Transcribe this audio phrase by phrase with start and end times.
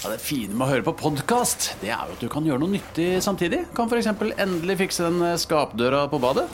[0.00, 2.62] Ja, det fine med å høre på podkast, det er jo at du kan gjøre
[2.62, 3.66] noe nyttig samtidig.
[3.76, 4.06] Kan f.eks.
[4.40, 6.46] endelig fikse den skapdøra på badet.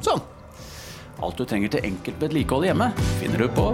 [0.00, 0.22] Sånn.
[1.20, 2.86] Alt du trenger til enkelt vedlikehold hjemme,
[3.20, 3.66] finner du på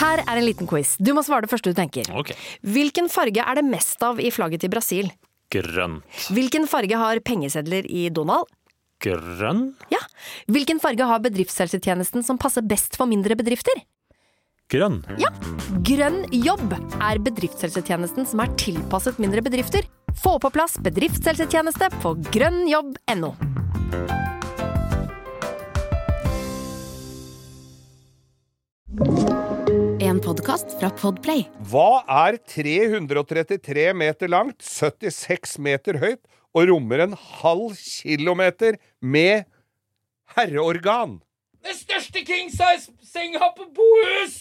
[0.00, 0.96] Her er en liten quiz.
[0.98, 2.10] Du må svare det første du tenker.
[2.10, 2.34] Ok.
[2.66, 5.14] Hvilken farge er det mest av i flagget til Brasil?
[5.54, 6.02] Grønt.
[6.34, 8.50] Hvilken farge har pengesedler i Donald?
[9.06, 9.68] Grønn?
[9.94, 10.02] Ja.
[10.50, 13.86] Hvilken farge har bedriftshelsetjenesten som passer best for mindre bedrifter?
[14.72, 15.02] Grønn.
[15.20, 15.28] Ja.
[15.84, 19.84] Grønn jobb er bedriftshelsetjenesten som er tilpasset mindre bedrifter.
[20.22, 23.32] Få på plass bedriftshelsetjeneste på grønnjobb.no.
[30.02, 31.44] En podkast fra Podplay.
[31.68, 36.22] Hva er 333 meter langt, 76 meter høyt
[36.56, 39.44] og rommer en halv kilometer med
[40.36, 41.20] herreorgan?
[41.62, 44.36] Den største king-size-senga på bohus!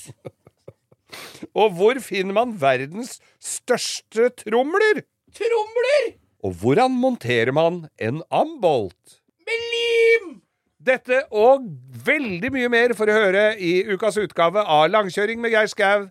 [1.53, 5.03] Og hvor finner man verdens største tromler?
[5.35, 9.17] Tromler Og hvordan monterer man en ambolt?
[9.51, 10.41] med lim!
[10.81, 11.67] Dette og
[12.05, 16.07] veldig mye mer for å høre i ukas utgave av Langkjøring med Geir Skau.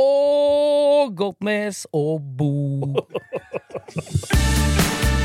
[0.00, 3.04] Og Goldnes og Bo.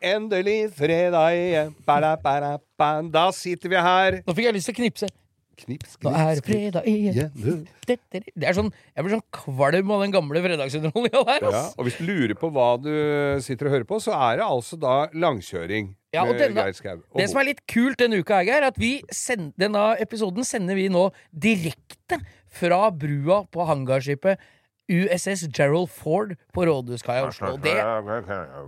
[0.00, 1.72] endelig fredag igjen.
[3.12, 4.20] Da sitter vi her.
[4.26, 5.08] Nå fikk jeg lyst til å knipse.
[5.58, 7.64] Knips, knips, Nå er det fredag igjen.
[7.88, 11.46] Det er sånn, Jeg blir sånn kvalm av den gamle fredagsunderholdninga der.
[11.50, 12.92] Ja, og hvis du lurer på hva du
[13.42, 17.02] sitter og hører på, så er det altså da langkjøring Ja, og denne- Skau.
[17.10, 20.78] og Det som er litt kult denne uka, er at vi send, denne episoden sender
[20.78, 24.38] vi nå direkte fra brua på hangarskipet
[24.88, 27.56] USS Gerald Ford på Rådhuskaia i Oslo.
[27.62, 27.74] Det,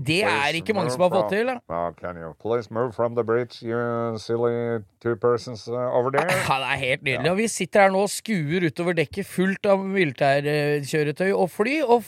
[0.06, 1.46] det er ikke mange som har fått til.
[1.70, 6.28] Kan du can you please move from the bridge, you silly two persons over there?
[6.50, 7.30] Ja, det er helt nydelig.
[7.30, 12.04] Og vi sitter her nå og skuer utover dekket fullt av militærkjøretøy og fly, og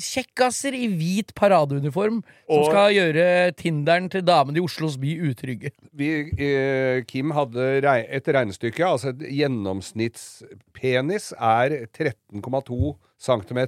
[0.00, 3.26] kjekkaser i hvit paradeuniform som skal gjøre
[3.58, 5.70] Tinderen til damene i Oslos by utrygge.
[5.92, 8.86] Vi, eh, Kim hadde et regnestykke.
[8.86, 13.60] Altså et gjennomsnittspenis er 13,2 cm.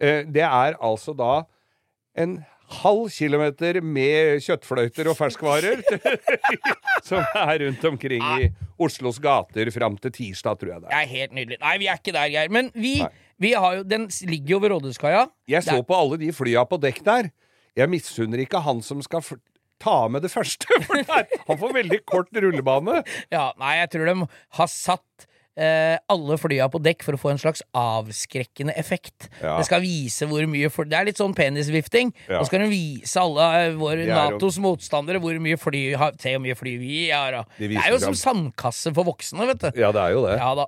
[0.00, 1.44] Eh, det er altså da
[2.18, 2.40] en
[2.82, 5.82] halv kilometer med kjøttfløyter og ferskvarer
[7.08, 8.48] som er rundt omkring i
[8.82, 11.02] Oslos gater fram til tirsdag, tror jeg det Det er.
[11.02, 11.58] er helt nydelig.
[11.62, 12.50] Nei, vi er ikke der, Geir.
[12.52, 12.94] Men vi,
[13.42, 15.26] vi har jo, den ligger jo ved Rådhuskaia.
[15.48, 17.30] Jeg så Det er- på alle de flya på dekk der.
[17.76, 19.22] Jeg misunner ikke han som skal
[19.82, 23.02] ta med det første, for det er- han får veldig kort rullebane.
[23.32, 24.28] Ja, nei, jeg tror de
[24.58, 29.28] har satt eh, alle flya på dekk for å få en slags avskrekkende effekt.
[29.42, 29.58] Ja.
[29.58, 32.12] Det skal vise hvor mye fly Det er litt sånn penisvifting.
[32.28, 32.38] Ja.
[32.40, 36.12] Og så skal de vise alle eh, våre jo- Natos motstandere hvor mye fly har-
[36.18, 37.44] Se hvor mye fly vi har.
[37.58, 39.80] De Det er jo som sandkasse for voksne, vet du.
[39.80, 40.38] Ja, det er jo det.
[40.38, 40.66] Ja da.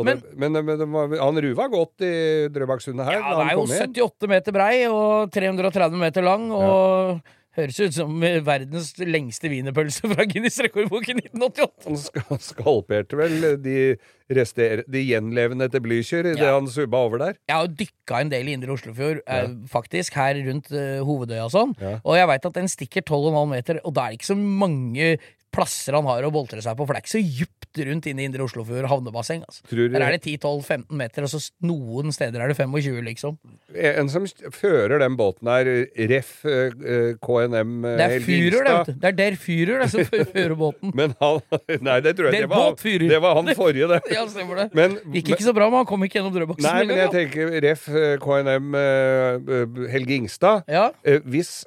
[0.00, 3.18] Men, Men- men, men han ruva godt i Drøbaksundet her.
[3.20, 7.20] Ja, det er jo 78 meter brei og 330 meter lang, og
[7.60, 12.24] høres ut som verdens lengste wienerpølse fra Guinness rekordbok i 1988.
[12.30, 13.76] Han skalperte vel de,
[14.36, 16.54] rester, de gjenlevende etter Blücher idet Ja.
[16.58, 17.38] han subba over der.
[17.48, 21.44] Jeg har jo dykka en del i Indre Oslofjord, eh, faktisk, her rundt eh, Hovedøya
[21.48, 21.74] og sånn.
[21.82, 21.96] Ja.
[22.04, 25.12] Og jeg veit at den stikker 12,5 meter, og da er det ikke så mange
[25.54, 28.18] plasser han har å boltre seg på, for det er ikke så djupt rundt inn
[28.18, 29.44] i Indre Oslofjord havnebasseng.
[29.46, 29.62] Altså.
[29.92, 33.36] Der er det 10-12-15 meter, og så noen steder er det 25, liksom.
[33.74, 35.70] En som fører den båten her,
[36.10, 38.96] ref eh, eh, KNM eh, Det er Fyrer, det.
[39.02, 40.92] Det er der Fyrer det, som fører båten.
[40.98, 41.38] Men han
[41.86, 43.06] Nei, det tror jeg Det var, båtfyrer.
[43.10, 44.00] det var han forrige, det.
[44.16, 44.68] Ja, stemmer det.
[44.76, 46.66] Men, Gikk ikke så bra, men han kom ikke gjennom Drøbaksen.
[46.66, 50.66] Nei, men jeg tenker ref eh, KNM eh, Helge Ingstad.
[50.70, 50.88] Ja.
[51.06, 51.60] Eh, Hvis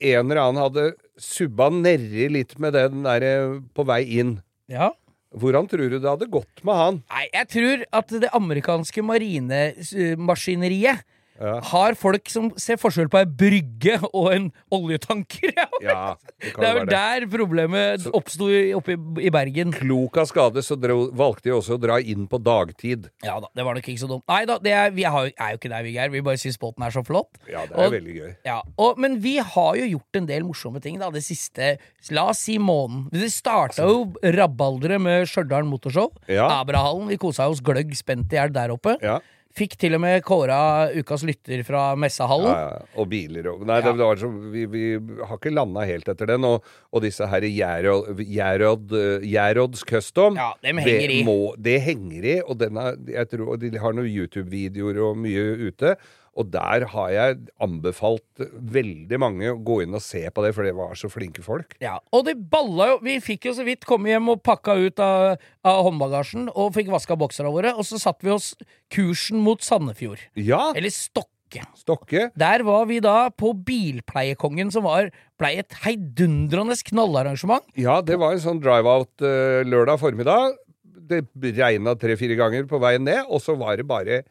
[0.00, 4.40] en eller annen hadde subba nedi litt med den der eh, på vei inn,
[4.70, 4.90] ja.
[5.36, 7.02] hvordan tror du det hadde gått med han?
[7.12, 10.98] Nei, jeg tror at det amerikanske marinemaskineriet
[11.36, 11.58] Ja.
[11.72, 15.52] har folk som ser forskjell på ei brygge og en oljetanker.
[15.86, 16.14] Ja.
[16.40, 18.46] Det Det er vel der problemet oppsto
[18.78, 19.74] oppe i, Bergen.
[19.74, 23.10] Klok av skade så dro, valgte de også å dra inn på dagtid.
[23.26, 24.24] Ja da, det var nok ikke så dumt.
[24.30, 26.08] Nei da, det er, vi har, er jo ikke der vi er.
[26.14, 27.36] Vi bare syns båten er så flott.
[27.50, 28.32] Ja, det er Og- veldig gøy.
[28.48, 31.74] Ja, og, Men vi har jo gjort en del morsomme ting da, det siste
[32.10, 33.08] La oss si måneden.
[33.12, 36.12] Det starta jo rabalderet med Stjørdal Motorshow.
[36.30, 36.48] Ja.
[36.62, 37.08] Abrahallen.
[37.12, 38.96] Vi kosa oss gløgg spent i hjel der oppe.
[39.02, 39.18] Ja.
[39.56, 40.58] Fikk til og med kåra
[40.92, 42.50] ukas lytter fra messehallen.
[42.50, 42.98] Ja, ja.
[43.00, 43.94] Og biler og Nei, ja.
[43.96, 46.44] det var så, vi, vi har ikke landa helt etter den.
[46.44, 51.24] Og, og disse her Gjerod, eh, Custom Ja, dem henger det i.
[51.24, 52.76] Må, det henger i, og, den
[53.08, 55.96] jeg tror, og de har noen YouTube-videoer og mye ute.
[56.36, 58.44] Og der har jeg anbefalt
[58.76, 61.76] veldig mange å gå inn og se på det, for det var så flinke folk.
[61.82, 65.00] Ja, og det balla jo Vi fikk jo så vidt komme hjem og pakka ut
[65.02, 68.52] av, av håndbagasjen og fikk vaska bokserne våre, og så satte vi oss
[68.92, 70.20] kursen mot Sandefjord.
[70.36, 71.30] Ja, Eller Stokke.
[71.78, 72.26] Stokke.
[72.36, 77.64] Der var vi da på Bilpleiekongen, som var, blei et heidundrende knallarrangement.
[77.78, 80.58] Ja, det var en sånn drive-out uh, lørdag formiddag.
[81.06, 81.22] Det
[81.54, 84.24] regna tre-fire ganger på veien ned, og så var det bare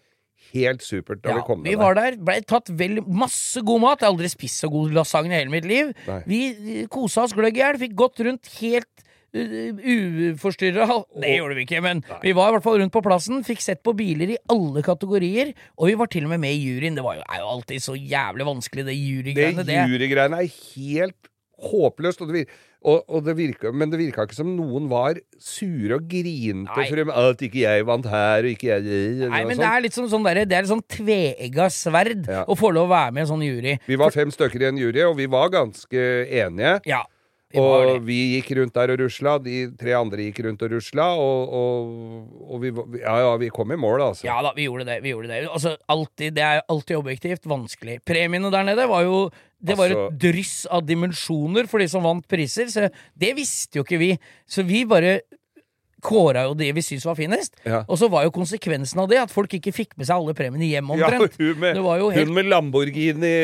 [0.53, 4.01] helt supert da Ja, vi vi var der, blei tatt vel masse god mat.
[4.01, 5.91] Jeg har aldri spist så god lasagne i hele mitt liv.
[6.07, 6.21] Nei.
[6.29, 9.05] Vi eh, kosa oss gløgg i hjel, fikk gått rundt helt
[9.35, 9.83] uh,
[10.33, 10.87] uforstyrra.
[11.23, 13.43] Det gjorde vi ikke, men vi var i hvert fall rundt på plassen.
[13.47, 16.61] Fikk sett på biler i alle kategorier, og vi var til og med med i
[16.63, 16.97] juryen.
[16.97, 19.67] Det var jo, er jo alltid så jævlig vanskelig, det jurygreiene.
[19.67, 21.31] Det, jurygreiene er helt
[21.71, 22.23] håpløst.
[22.23, 22.47] Og det
[22.85, 27.13] og, og det virka, men det virka ikke som noen var sure og grinte for
[27.15, 30.27] at ikke jeg vant her, og ikke jeg Nei, men det er litt sånn, sånn
[30.27, 32.43] det er sånn tveegga sverd Ja.
[32.45, 33.75] å få lov å være med i en sånn jury.
[33.89, 36.79] Vi var fem stykker i en jury, og vi var ganske enige.
[36.85, 37.03] Ja,
[37.55, 41.53] Og vi gikk rundt der og rusla, de tre andre gikk rundt og rusla, og,
[41.55, 44.27] og, og vi, ja, ja, vi kom i mål, altså.
[44.27, 44.99] Ja da, vi gjorde det.
[45.05, 48.01] vi gjorde Det Altså, alltid, det er alltid objektivt vanskelig.
[48.03, 49.29] Premiene der nede var jo
[49.65, 53.79] Det var Altså- et dryss av dimensjoner for de som vant priser, så det visste
[53.79, 54.11] jo ikke vi.
[54.47, 55.19] Så vi bare
[56.05, 57.57] kåra jo det vi syntes var finest.
[57.65, 57.83] Ja.
[57.89, 60.69] Og så var jo konsekvensen av det at folk ikke fikk med seg alle premiene
[60.69, 63.35] hjem Ja, hun med, det var jo helt hun med Lamborghini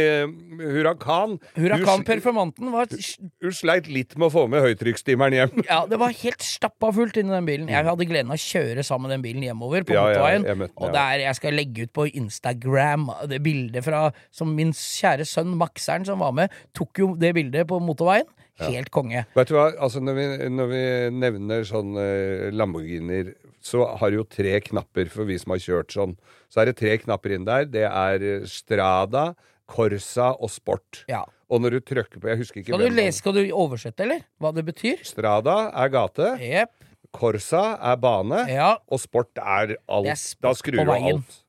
[0.62, 1.40] Hurrakan Huracan.
[1.56, 5.64] Huracan Hun, Performanten var hun sleit litt med å få med høytrykksstimeren hjem.
[5.68, 7.72] Ja, det var helt stappa fullt inni den bilen.
[7.72, 10.48] Jeg hadde gleden av å kjøre sammen med den bilen hjemover på ja, motorveien.
[10.48, 15.28] Ja, og der jeg skal legge ut på Instagram det bildet fra som min kjære
[15.28, 18.30] sønn Maxeren, som var med, tok jo det bildet på motorveien.
[18.70, 19.26] Helt konge.
[19.36, 20.82] Vet du hva, altså når vi, når vi
[21.18, 26.16] nevner sånn eh, Lamborghinier, så har jo tre knapper for vi som har kjørt sånn.
[26.50, 27.66] Så er det tre knapper inn der.
[27.70, 29.32] Det er eh, Strada,
[29.72, 31.04] Corsa og Sport.
[31.12, 31.24] Ja.
[31.52, 34.22] Og når du trykker på Jeg husker ikke Skal du, lese, skal du oversette, eller?
[34.40, 35.02] Hva det betyr?
[35.08, 36.78] Strada er gate, Yep.
[37.12, 38.78] Corsa er bane, Ja.
[38.88, 40.08] og Sport er alt.
[40.08, 41.41] Er sport da skrur du alt.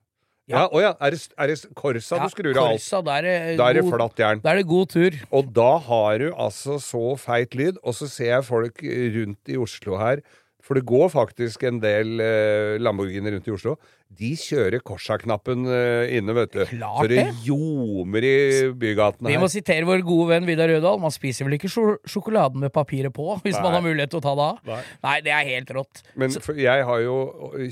[0.52, 0.92] Ja, å ja.
[1.00, 2.78] Er det, er det Korsa du skrur av alt?
[2.78, 4.42] Corsa, da er det, Da er det god- flatt jern.
[4.44, 5.18] Da er det god tur.
[5.32, 8.82] Og da har du altså så feit lyd, og så ser jeg folk
[9.16, 10.22] rundt i Oslo her,
[10.62, 13.72] for det går faktisk en del eh, Lamborghini rundt i Oslo.
[14.12, 16.60] De kjører Korsa-knappen eh, inne, vet du.
[16.68, 18.34] Klart så det ljomer i
[18.78, 19.34] bygatene her.
[19.34, 21.00] Vi må sitere vår gode venn Vidar Rødahl.
[21.02, 24.24] Man spiser vel ikke sjo- sjokoladen med papiret på, hvis man har mulighet til å
[24.26, 24.60] ta det av?
[24.68, 24.80] Nei.
[25.08, 26.02] Nei, det er helt rått.
[26.20, 27.16] Men for jeg har jo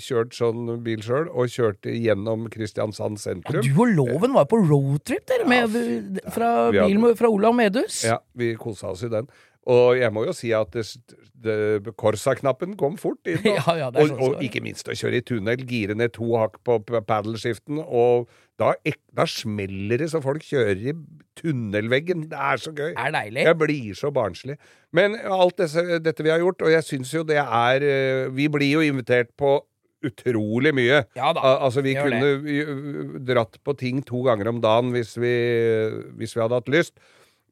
[0.01, 3.61] kjørt sånn bil sjøl, og kjørt gjennom Kristiansand sentrum.
[3.63, 8.01] Du og Loven var på roadtrip, dere, med, fra, vi bil fra Olav Medhus.
[8.09, 9.29] Ja, vi kosa oss i den.
[9.71, 10.75] Og jeg må jo si at
[12.01, 13.41] Corsa-knappen kom fort inn.
[13.47, 16.33] Og, Ja, ja, og, sånn og ikke minst å kjøre i tunnel, gire ned to
[16.41, 18.29] hakk på paddleskiften, og
[18.61, 18.75] da,
[19.17, 20.95] da smeller det så folk kjører i
[21.41, 22.27] tunnelveggen.
[22.33, 22.91] Det er så gøy.
[22.93, 23.47] Er deilig.
[23.49, 24.59] Jeg blir så barnslig.
[24.97, 28.51] Men alt disse, dette vi har gjort, og jeg syns jo det er eh, Vi
[28.53, 29.55] blir jo invitert på
[30.05, 31.03] utrolig mye.
[31.17, 33.25] Ja da, Al- altså, vi kunne det.
[33.29, 35.33] dratt på ting to ganger om dagen hvis vi,
[36.21, 36.97] hvis vi hadde hatt lyst.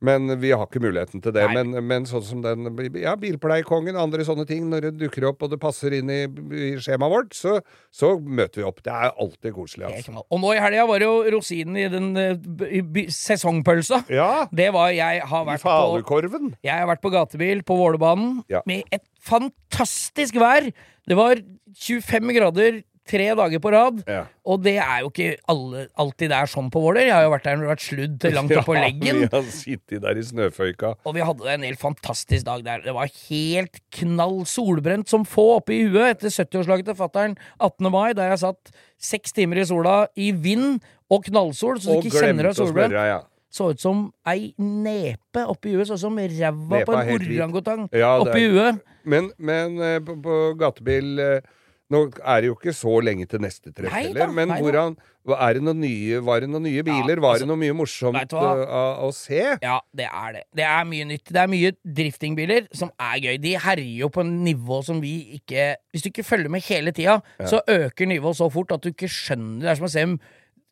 [0.04, 1.44] Men vi har ikke muligheten til det.
[1.54, 2.68] Men, men sånn som den
[3.00, 6.20] ja, Bilpleiekongen, andre sånne ting, når det dukker opp og det passer inn i,
[6.54, 7.56] i skjemaet vårt, så,
[7.94, 8.82] så møter vi opp.
[8.86, 9.88] Det er alltid koselig.
[9.90, 10.22] Altså.
[10.22, 14.04] Og nå i helga var det jo rosinen i den i, i sesongpølsa.
[14.12, 16.52] Ja, Det var Jeg har vært på.
[16.62, 18.62] Jeg har vært på gatebil på Vålerbanen Ja.
[18.66, 20.70] med et fantastisk vær.
[21.08, 21.40] Det var
[21.78, 24.02] 25 grader tre dager på rad.
[24.08, 24.22] Ja.
[24.48, 27.06] Og det er jo ikke alle, alltid det er sånn på Våler.
[27.08, 29.22] Jeg har jo vært der når det har vært sludd til langt oppå på leggen.
[29.24, 30.92] vi har sittet der i snøføyka.
[31.08, 32.84] Og vi hadde en helt fantastisk dag der.
[32.84, 37.90] Det var helt knall solbrent som få oppe i huet etter 70-årslaget til fattern 18.
[37.92, 42.06] mai, der jeg satt seks timer i sola i vind og knallsol, så du Og
[42.08, 42.92] ikke kjenner deg solbrent.
[42.92, 43.18] spørre, ja.
[43.48, 48.42] Så ut som ei nepe oppi huet, sånn som ræva på en orangutang Ja, oppi
[48.52, 48.82] huet.
[49.08, 51.46] Men, men eh, på, på gatebil eh,
[51.88, 54.96] Nå er det jo ikke så lenge til neste treff heller, men nei hvordan,
[55.32, 57.20] er det noen nye, var det noen nye biler?
[57.24, 58.50] var altså, det noe mye morsomt hva?
[58.50, 59.40] eh, å, å se?
[59.64, 60.42] Ja, det er det.
[60.60, 61.32] Det er mye nytt.
[61.32, 63.38] Det er mye driftingbiler som er gøy.
[63.40, 66.92] De herjer jo på en nivå som vi ikke Hvis du ikke følger med hele
[66.96, 67.18] tida,
[67.48, 70.04] så øker nivået så fort at du ikke skjønner Det er som å se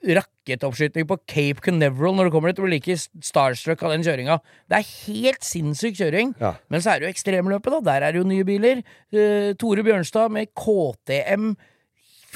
[0.04, 2.58] rakettoppskyting på Cape Canaveral når du kommer dit.
[2.58, 4.40] Du blir like starstruck av den kjøringa.
[4.68, 6.34] Det er helt sinnssyk kjøring.
[6.42, 6.56] Ja.
[6.72, 7.80] Men så er det jo ekstremløpet, da.
[7.92, 8.84] Der er det jo nye biler.
[9.14, 11.56] Uh, Tore Bjørnstad med KTM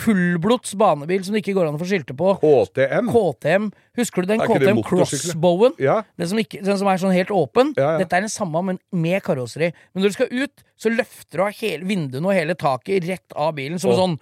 [0.00, 2.32] fullblods banebil som det ikke går an å få skilte på.
[2.40, 3.10] KTM.
[3.12, 3.68] KTM.
[4.00, 4.82] Husker du den KTM?
[4.86, 5.76] Crossbowen?
[5.82, 6.00] Ja.
[6.20, 7.74] Den som, ikke, den som er sånn helt åpen.
[7.78, 7.94] Ja.
[8.00, 9.72] Dette er den samme, men med karosseri.
[9.92, 13.36] Men når du skal ut, så løfter du av hele vinduene og hele taket rett
[13.36, 13.80] av bilen.
[13.82, 14.00] Som oh.
[14.00, 14.18] sånn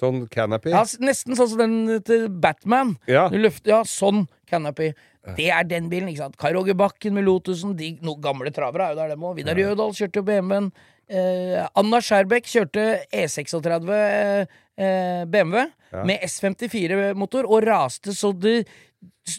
[0.00, 0.72] Sånn canopy.
[0.72, 2.94] ja, Nesten sånn som den til Batman.
[3.10, 3.28] Ja.
[3.32, 4.94] Du løfter, ja, sånn canopy.
[5.36, 6.08] Det er den bilen.
[6.08, 6.38] ikke sant?
[6.40, 7.76] Kai Roger Bakken med Lotusen.
[7.76, 9.36] De no, gamle travere er jo der, dem òg.
[9.36, 10.70] Vidar Jødal kjørte jo BMW-en.
[11.10, 14.60] Eh, Anna Skjærbekk kjørte E36 eh,
[15.26, 15.64] BMW BMW
[16.06, 18.62] med S54-motor og raste så det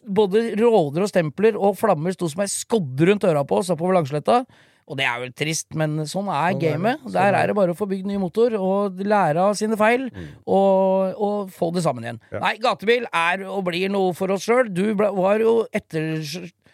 [0.04, 3.96] både råder og stempler og flammer sto som ei skodde rundt øra på oss oppover
[3.98, 4.42] Langsletta.
[4.88, 6.98] Og det er vel trist, men sånn er Sånn gamet.
[6.98, 7.12] det.
[7.12, 10.10] Sånn Der er det bare å få bygd ny motor og lære av sine feil,
[10.46, 12.20] og, og få det sammen igjen.
[12.32, 12.40] Ja.
[12.44, 14.72] Nei, gatebil er og blir noe for oss sjøl.
[14.74, 16.20] Du ble, var jo etter,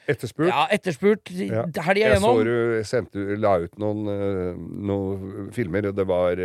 [0.08, 0.48] Etterspurt.
[0.48, 1.66] ja, etterspurt Ja.
[1.84, 4.54] helga Jeg så du sendte, la ut noen, eh,
[4.88, 6.40] noen filmer, og det var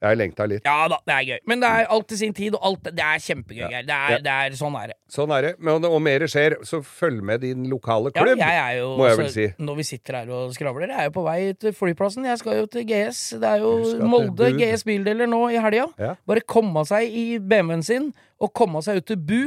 [0.00, 0.64] Jeg lengta litt.
[0.64, 1.40] Ja da, det er gøy.
[1.50, 3.66] Men det er alt til sin tid, og alt, det er kjempegøy.
[3.66, 3.82] Ja.
[3.84, 4.18] Det, er, Ja.
[4.24, 4.96] det er sånn er det.
[5.12, 5.50] Sånn er det.
[5.60, 8.38] Men og mer skjer, så følg med din lokale Ja, klubb.
[8.40, 9.64] jeg er jo, må jeg vel altså, si.
[9.66, 12.24] Når vi sitter her og skravler, jeg er jo på vei til flyplassen.
[12.30, 13.20] Jeg skal jo til GS.
[13.42, 13.74] Det er jo
[14.08, 15.86] Molde GS Bildeler nå i helga.
[16.00, 16.14] Ja.
[16.26, 19.40] Bare komme seg i BMW-en sin, og komme seg ut til Bu.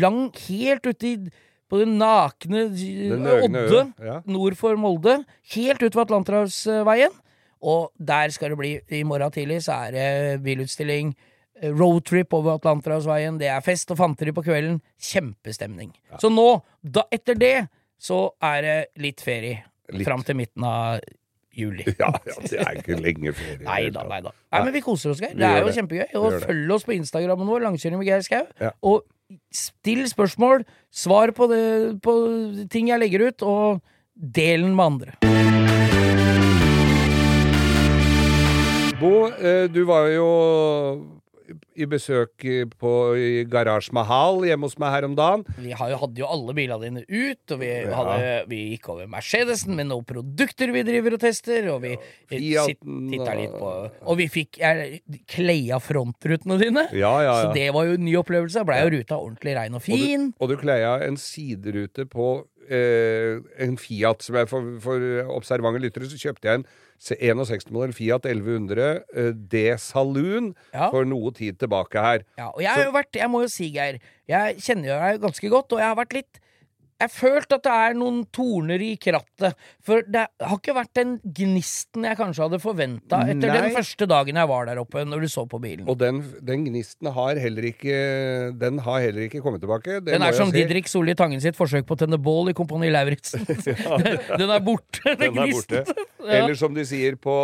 [0.00, 1.16] Lang, helt ute i
[1.70, 4.16] på det nakne Den eh, Odde ja.
[4.26, 5.20] nord for Molde.
[5.54, 7.12] Helt ut ved Atlanterhavsveien.
[7.62, 11.14] Og der skal det bli I morgen tidlig så er det bilutstilling.
[11.60, 13.38] eh, Roadtrip over Atlanterhavsveien.
[13.38, 14.80] Det er fest og fanteri på kvelden.
[15.00, 15.92] Kjempestemning.
[16.22, 17.56] Så nå, da, etter det,
[18.00, 19.64] så er det litt ferie.
[19.92, 20.06] Litt.
[20.08, 21.00] Fram til midten av
[21.52, 21.84] juli.
[22.00, 23.60] Ja, ja, det er ikke lenge ferie.
[23.66, 24.32] Nei da, nei da.
[24.54, 25.34] Nei, men vi koser oss, Geir.
[25.36, 25.76] Det er jo det.
[25.76, 26.08] kjempegøy.
[26.20, 28.44] Og følg oss på Instagrammen vår, Langkjøring med Geir Skau.
[28.62, 28.72] Ja.
[28.86, 29.04] Og
[29.52, 31.62] still spørsmål, svar på, det,
[32.02, 32.16] på
[32.72, 33.82] ting jeg legger ut, og
[34.16, 35.89] del den med andre.
[39.00, 40.28] Bo, eh, du var jo
[41.74, 42.44] i besøk
[42.78, 45.42] på i Garasje Mahal hjemme hos meg her om dagen.
[45.58, 48.44] Vi hadde jo alle bilene dine ut, og vi, Ja.
[48.46, 51.96] vi gikk over Mercedesen med noen produkter vi driver og tester, og vi
[52.52, 52.66] ja.
[52.68, 53.72] titta litt på
[54.06, 54.60] Og vi fikk
[55.26, 56.86] kleia frontrutene dine.
[56.92, 58.64] Ja, ja, Så det var jo en ny opplevelse.
[58.68, 60.34] Blei jo ruta ordentlig rein og Og du, fin.
[60.38, 65.04] og du kleia en siderute på eh, en Fiat som jeg for, for
[65.36, 66.66] observante lyttere, så kjøpte jeg en
[67.00, 68.84] 61-modell Fiat 1100
[69.16, 70.90] eh, D Saloon Ja.
[70.92, 72.24] for noe tid tilbake her.
[72.38, 73.98] Ja, og jeg har jo vært, jeg må jo si, Geir,
[74.30, 76.40] jeg kjenner jo deg ganske godt, og jeg har vært litt
[77.00, 79.56] jeg har følt at det er noen torner i krattet.
[79.84, 83.54] For det har ikke vært den gnisten jeg kanskje hadde forventa etter Nei.
[83.56, 85.86] den første dagen jeg var der oppe, når du så på bilen.
[85.88, 87.96] Og den, den gnisten har heller ikke
[88.60, 90.02] Den har heller ikke kommet tilbake.
[90.04, 90.58] det Den er som si.
[90.60, 93.48] Didrik Solli Tangen sitt forsøk på å tenne bål i Kompani Lauritzen.
[94.40, 95.84] den er borte, den, Den er gnisten.
[95.88, 96.08] borte.
[96.28, 97.36] Eller som de sier på,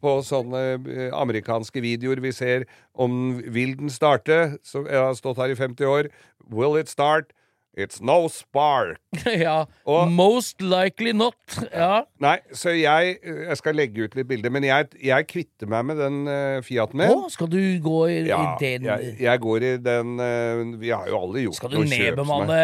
[0.00, 2.64] på sånne eh, amerikanske videoer vi ser
[2.96, 4.56] om Vil den starte?
[4.64, 6.08] Som jeg har stått her i 50 år.
[6.48, 7.34] Will it start?
[7.78, 8.98] It's no spark.
[9.46, 9.60] ja.
[9.86, 11.36] Og- Most likely not.
[11.70, 12.02] Ja.
[12.20, 14.50] Nei, så jeg, jeg skal legge ut litt bilder.
[14.50, 17.24] Men jeg, jeg kvitter meg med den uh, Fiaten Å, min.
[17.30, 21.06] skal du gå i, Ja, i den jeg, jeg går i den uh, Vi har
[21.10, 22.60] jo alle gjort noe kjøp Skal du nedbemanne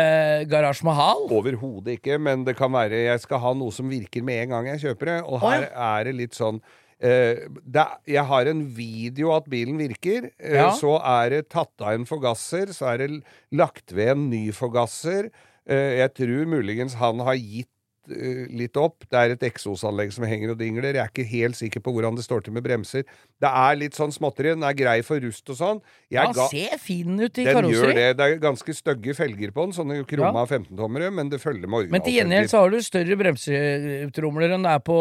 [0.50, 1.26] Garasje Mahal?
[1.34, 4.72] Overhodet ikke, men det kan være jeg skal ha noe som virker med en gang
[4.74, 5.18] jeg kjøper det.
[5.28, 10.30] Og Å, her er det litt sånn eh, jeg har en video at bilen virker.
[10.40, 10.70] eh, Ja.
[10.72, 12.66] Så er det tatt av en forgasser.
[12.72, 15.30] Så er det lagt ved en ny forgasser.
[15.66, 17.73] Eh, jeg tror muligens han har gitt eh,
[18.08, 19.04] litt opp.
[19.10, 20.94] Det er et eksosanlegg som henger og dingler.
[20.96, 23.04] Jeg er ikke helt sikker på hvordan det står til med bremser.
[23.40, 24.52] Det er litt sånn småtteri.
[24.54, 25.80] Den er grei for rust og sånn.
[26.12, 27.94] Jeg Ja, ser fin ut i den karosseri.
[27.94, 28.16] det.
[28.18, 32.02] Det er ganske stygge felger på den, sånne krumma 15-tommere, men det følger med Men
[32.02, 34.98] til gjengjeld så har du større bremsetromler enn det er på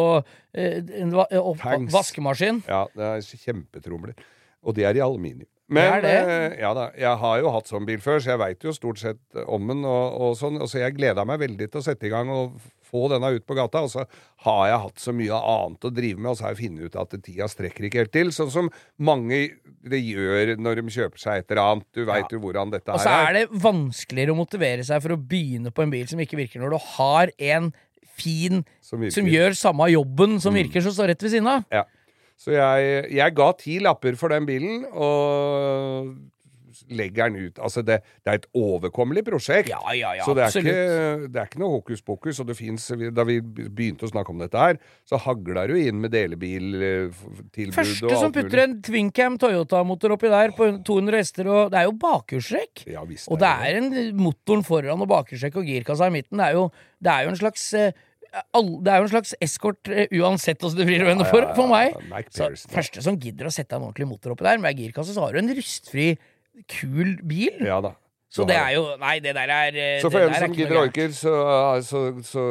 [0.54, 1.26] eh, en va
[1.94, 2.64] vaskemaskin.
[2.68, 4.14] Ja, det er kjempetromler.
[4.64, 5.48] Og de er i aluminium.
[5.74, 6.54] Men Det det.
[6.54, 9.00] eh, ja da, jeg har jo hatt sånn bil før, så jeg veit jo stort
[9.00, 9.18] sett
[9.48, 9.84] om den.
[9.88, 12.58] Og, og sånn, og så jeg gleda meg veldig til å sette i gang og
[12.94, 13.82] få denne ut på gata.
[13.84, 14.06] Og så
[14.46, 16.98] har jeg hatt så mye annet å drive med, og så har jeg funnet ut
[17.02, 18.30] at tida strekker ikke helt til.
[18.36, 18.70] Sånn som
[19.02, 19.42] mange
[19.84, 21.88] det gjør når de kjøper seg et eller annet.
[21.98, 22.38] Du veit Ja.
[22.38, 22.94] jo hvordan dette er.
[22.96, 26.20] Og så er det vanskeligere å motivere seg for å begynne på en bil som
[26.24, 27.74] ikke virker, når du har en
[28.14, 30.62] fin Som som gjør samme jobben som Mm.
[30.70, 31.66] virker, som står rett ved siden av.
[31.74, 31.84] Ja.
[32.38, 36.16] Så jeg, jeg ga ti lapper for den bilen, og
[36.90, 37.60] legger den ut.
[37.64, 39.72] Altså, det, det er et overkommelig prosjekt.
[39.72, 42.42] Ja, ja, ja, så det er, ikke, det er ikke noe hokus pokus.
[42.44, 46.02] Og det finnes, da vi begynte å snakke om dette her, så hagla jo inn
[46.04, 51.82] med delebiltilbud Første som putter en Twincam Toyota-motor oppi der på 200 hester, og det
[51.82, 52.88] er jo bakhjulstrekk.
[52.94, 56.42] Ja, visst Og det er en motoren foran og bakhjulstrekk og girkassa i midten.
[56.42, 56.68] Det er jo,
[57.04, 58.02] det er jo en slags eh,
[58.58, 61.48] all, Det er jo en slags eskort eh, uansett åssen du vrir og vender for,
[61.58, 61.98] for meg.
[62.34, 65.36] Så første som gidder å sette en ordentlig motor oppi der, med girkasse, så har
[65.36, 66.14] du en rustfri,
[66.70, 67.62] kul bil.
[67.66, 67.96] Ja da.
[68.34, 71.12] Så det er jo Nei, det der er eh, Så for en som gidder orker,
[71.14, 71.34] så,
[71.86, 72.44] så, så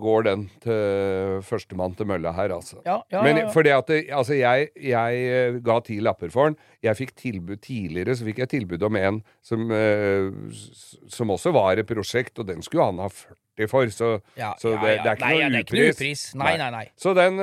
[0.00, 2.80] går den til førstemann til mølla her, altså.
[2.86, 6.56] Ja, ja, Men fordi at det, altså jeg, jeg eh, ga ti lapper for den.
[6.86, 10.32] Jeg fikk tilbud tidligere, så fikk jeg tilbud om en som, eh,
[11.12, 14.10] som også var et prosjekt, og den skulle han ha 40 for, så,
[14.40, 16.26] Ja, så det, det er ikke Nei, noe upris.
[16.36, 16.84] Nei, nei, nei.
[16.96, 17.40] Så den,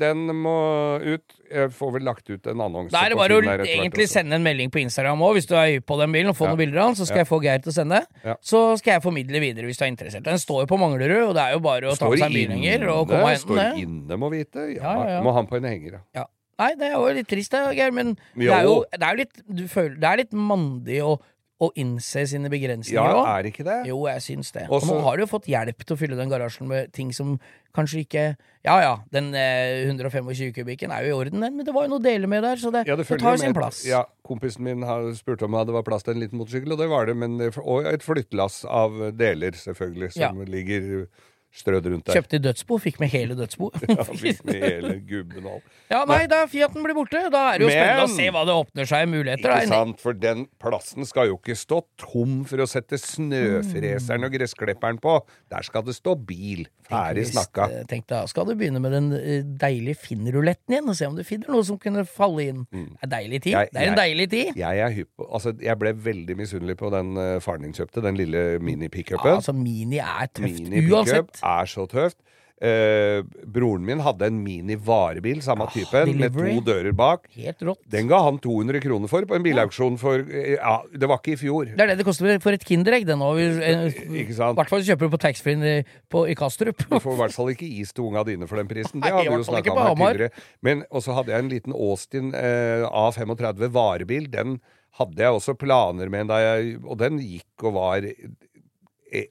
[0.00, 0.58] den må
[1.04, 1.33] ut.
[1.50, 4.42] Jeg får vel lagt ut en annonse Da er det bare å egentlig sende en
[4.42, 6.52] melding på Instagram òg, hvis du er på den bilen og får Ja.
[6.54, 6.96] noen bilder av den.
[6.96, 7.24] Så skal Ja.
[7.24, 8.06] jeg få Geir til å sende.
[8.24, 8.34] Ja.
[8.42, 10.22] Så skal jeg formidle videre hvis du er interessert.
[10.24, 12.32] Den står jo på Manglerud, og det er jo bare å ta med seg en
[12.32, 14.74] bilhenger og komme og hente står inne, må vite.
[14.76, 15.20] Ja.
[15.22, 16.24] Må ha den på en henger, ja.
[16.56, 19.42] Nei, det er jo litt trist, det, Geir, men det er jo, det er litt
[19.52, 21.18] du føler, Det er litt mandig å,
[21.62, 23.76] å innse sine begrensninger Ja, er ikke det?
[23.86, 24.64] Jo, jeg syns det.
[24.74, 27.36] Og nå har du jo fått hjelp til å fylle den garasjen med ting som
[27.74, 28.24] kanskje ikke
[28.66, 31.94] Ja ja, den eh, 125 kubikken er jo i orden, den, men det var jo
[31.94, 33.84] noe å dele med der, så det, Ja, det det tar jo sin plass.
[33.86, 36.88] Ja, Kompisen min spurte spurt om det var plass til en liten motorsykkel, og det
[36.90, 37.14] var det.
[37.20, 41.06] Men, og et flyttelass av deler, selvfølgelig, som ligger
[41.54, 42.16] strødd rundt der.
[42.18, 43.70] Kjøpte dødsbo, fikk med hele dødsbo.
[43.94, 45.68] Ja, fikk med hele gubben og alt.
[45.92, 48.56] Ja, nei, da Fiaten blir borte, da er det jo spennende å se hva det
[48.58, 49.52] åpner seg muligheter.
[49.54, 50.00] Ikke sant?
[50.02, 55.18] For den plassen skal jo ikke stå tom for å sette snøfreseren og gressklipperen på.
[55.54, 56.66] Der skal det stå bil.
[56.88, 57.68] Ferdig snakka.
[57.72, 61.16] eh, Tenk da, skal du begynne med den eh, deilige Finn-ruletten igjen, og se om
[61.16, 62.66] du finner noe som kunne falle inn.
[62.70, 63.54] Det er deilig tid.
[63.54, 63.58] Mm.
[63.60, 64.52] Jeg- det er en deilig tid.
[64.56, 68.16] Jeg er hypp Altså, jeg ble veldig misunnelig på den uh, faren din kjøpte, den
[68.16, 69.36] lille Ja, mini-pickupen.
[69.38, 71.40] altså, Mini er tøft Mini-pickup uansett.
[71.42, 72.16] er så tøft.
[72.62, 77.26] Eh, broren min hadde en mini-varebil, samme typen, med to dører bak.
[77.34, 77.80] Helt rått.
[77.90, 81.34] Den ga han 200 kroner for på en bilauksjon for eh, Ja, det var ikke
[81.34, 81.72] i fjor.
[81.74, 83.32] Det er det det koster for et Kinderegg, det nå.
[83.42, 86.86] I hvert fall kjøper du på taxfree i, Kastrup.
[86.86, 89.02] Du får i hvert fall ikke is til unga dine for den prisen.
[89.02, 90.46] Det har vi jo snakka om her tidligere.
[90.64, 94.30] Men og så hadde jeg en liten Austin eh, A35 varebil.
[94.30, 94.60] Den
[95.00, 98.28] hadde jeg også planer med, jeg, og den gikk og var eh,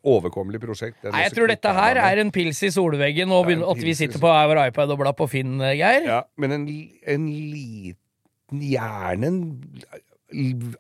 [0.08, 1.00] overkommelig prosjekt.
[1.06, 4.30] Nei, jeg tror dette her er en pils i solveggen, og at vi sitter på
[4.30, 6.08] på vår iPad og blar på Finn, eh, Geir.
[6.08, 6.66] Ja, men en,
[7.16, 8.00] en liten
[8.54, 9.38] Gjerne en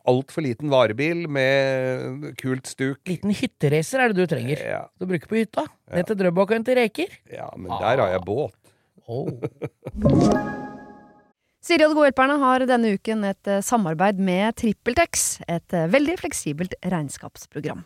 [0.09, 2.99] altfor liten varebil med kult stuk.
[3.09, 4.61] Liten hyttereiser er det du trenger.
[4.61, 5.65] Ja, Du bruker på hytta.
[5.93, 7.09] Ned til Drøbak og hente reker.
[7.31, 8.53] ja, men der har jeg båt.
[9.07, 9.29] Oh.
[11.63, 15.87] Siri og De gode hjelperne har denne uken et eh, samarbeid med TrippelTex, et eh,
[15.91, 17.85] veldig fleksibelt regnskapsprogram.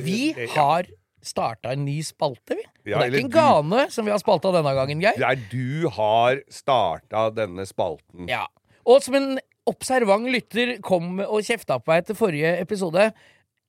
[0.00, 0.22] Vi
[0.54, 0.88] har
[1.20, 2.64] starta en ny spalte, vi.
[2.90, 5.20] Og det er ikke en gane som vi har spalta denne gangen, Geir.
[5.20, 8.28] Der du har starta denne spalten.
[8.30, 8.46] Ja.
[8.88, 9.34] Og som en
[9.68, 13.10] observant lytter kom og kjefta på meg etter forrige episode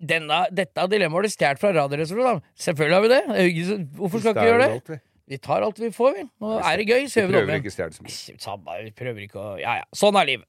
[0.01, 2.41] denne, Dette dilemmaet har du stjålet fra Radioresepsjonen.
[2.57, 3.21] Selvfølgelig har vi det.
[3.51, 5.01] Ikke Hvorfor skal ikke vi gjøre det?
[5.31, 6.23] Vi tar alt vi får, vi.
[6.43, 8.81] Nå er det gøy, så Vi gjør vi det om prøver ikke å så mye.
[8.87, 9.85] Vi prøver ikke å Ja ja.
[9.95, 10.47] Sånn er livet.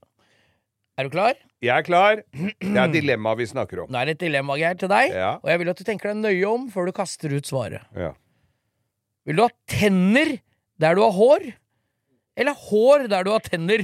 [1.02, 1.38] Er du klar?
[1.58, 2.20] Jeg er klar.
[2.30, 3.88] Det er dilemmaet vi snakker om.
[3.90, 5.10] Nå er det et dilemma, Geir, til deg.
[5.10, 5.32] Ja.
[5.42, 7.82] Og jeg vil at du tenker deg nøye om før du kaster ut svaret.
[7.98, 8.12] Ja.
[9.26, 10.30] Vil du ha tenner
[10.78, 11.48] der du har hår?
[12.38, 13.82] Eller hår der du har tenner?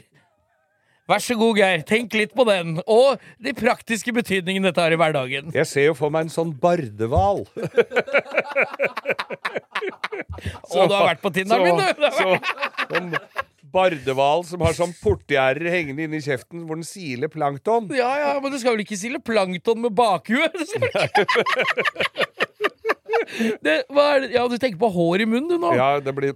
[1.10, 1.82] Vær så god, Geir.
[1.88, 2.76] Tenk litt på den.
[2.86, 5.50] Og de praktiske betydningene dette har i hverdagen.
[5.58, 7.42] Jeg ser jo for meg en sånn bardehval.
[10.70, 12.10] og du har vært på Tinderen min, du!
[12.14, 12.38] så
[13.72, 17.88] bardehval som har sånn portgjerder hengende inni kjeften hvor den siler plankton.
[17.96, 20.56] Ja, ja, men du skal vel ikke sile plankton med bakhuet?
[23.62, 23.74] Det?
[24.32, 25.72] Ja, du tenker på hår i munnen, du nå.
[25.76, 26.34] Ja, det blir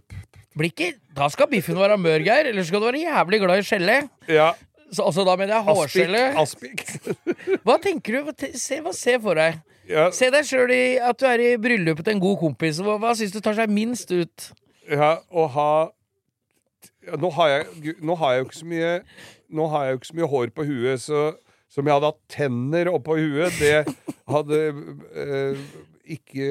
[0.52, 2.50] Blir ikke, da skal biffen være mør, Geir.
[2.50, 3.94] Eller skal du være jævlig glad i gelé.
[4.28, 4.50] Ja.
[4.92, 6.20] Så, altså, da mener jeg hårgelé.
[6.42, 6.82] Aspik.
[7.64, 8.26] Hva tenker du?
[8.26, 9.56] Hva, te- se, hva ser for deg?
[9.88, 10.74] Ja, Se deg sjøl
[11.08, 12.82] at du er i bryllupet til en god kompis.
[12.84, 14.50] Hva, hva syns du tar seg minst ut?
[14.92, 15.70] ja, å ha
[17.18, 18.92] nå, har jeg, nå har jeg jo ikke så mye
[19.52, 21.22] Nå har jeg jo ikke så mye hår på huet, så
[21.72, 23.78] som jeg hadde hatt tenner oppå huet, det
[24.28, 24.58] hadde
[25.16, 25.56] eh,
[26.16, 26.48] ikke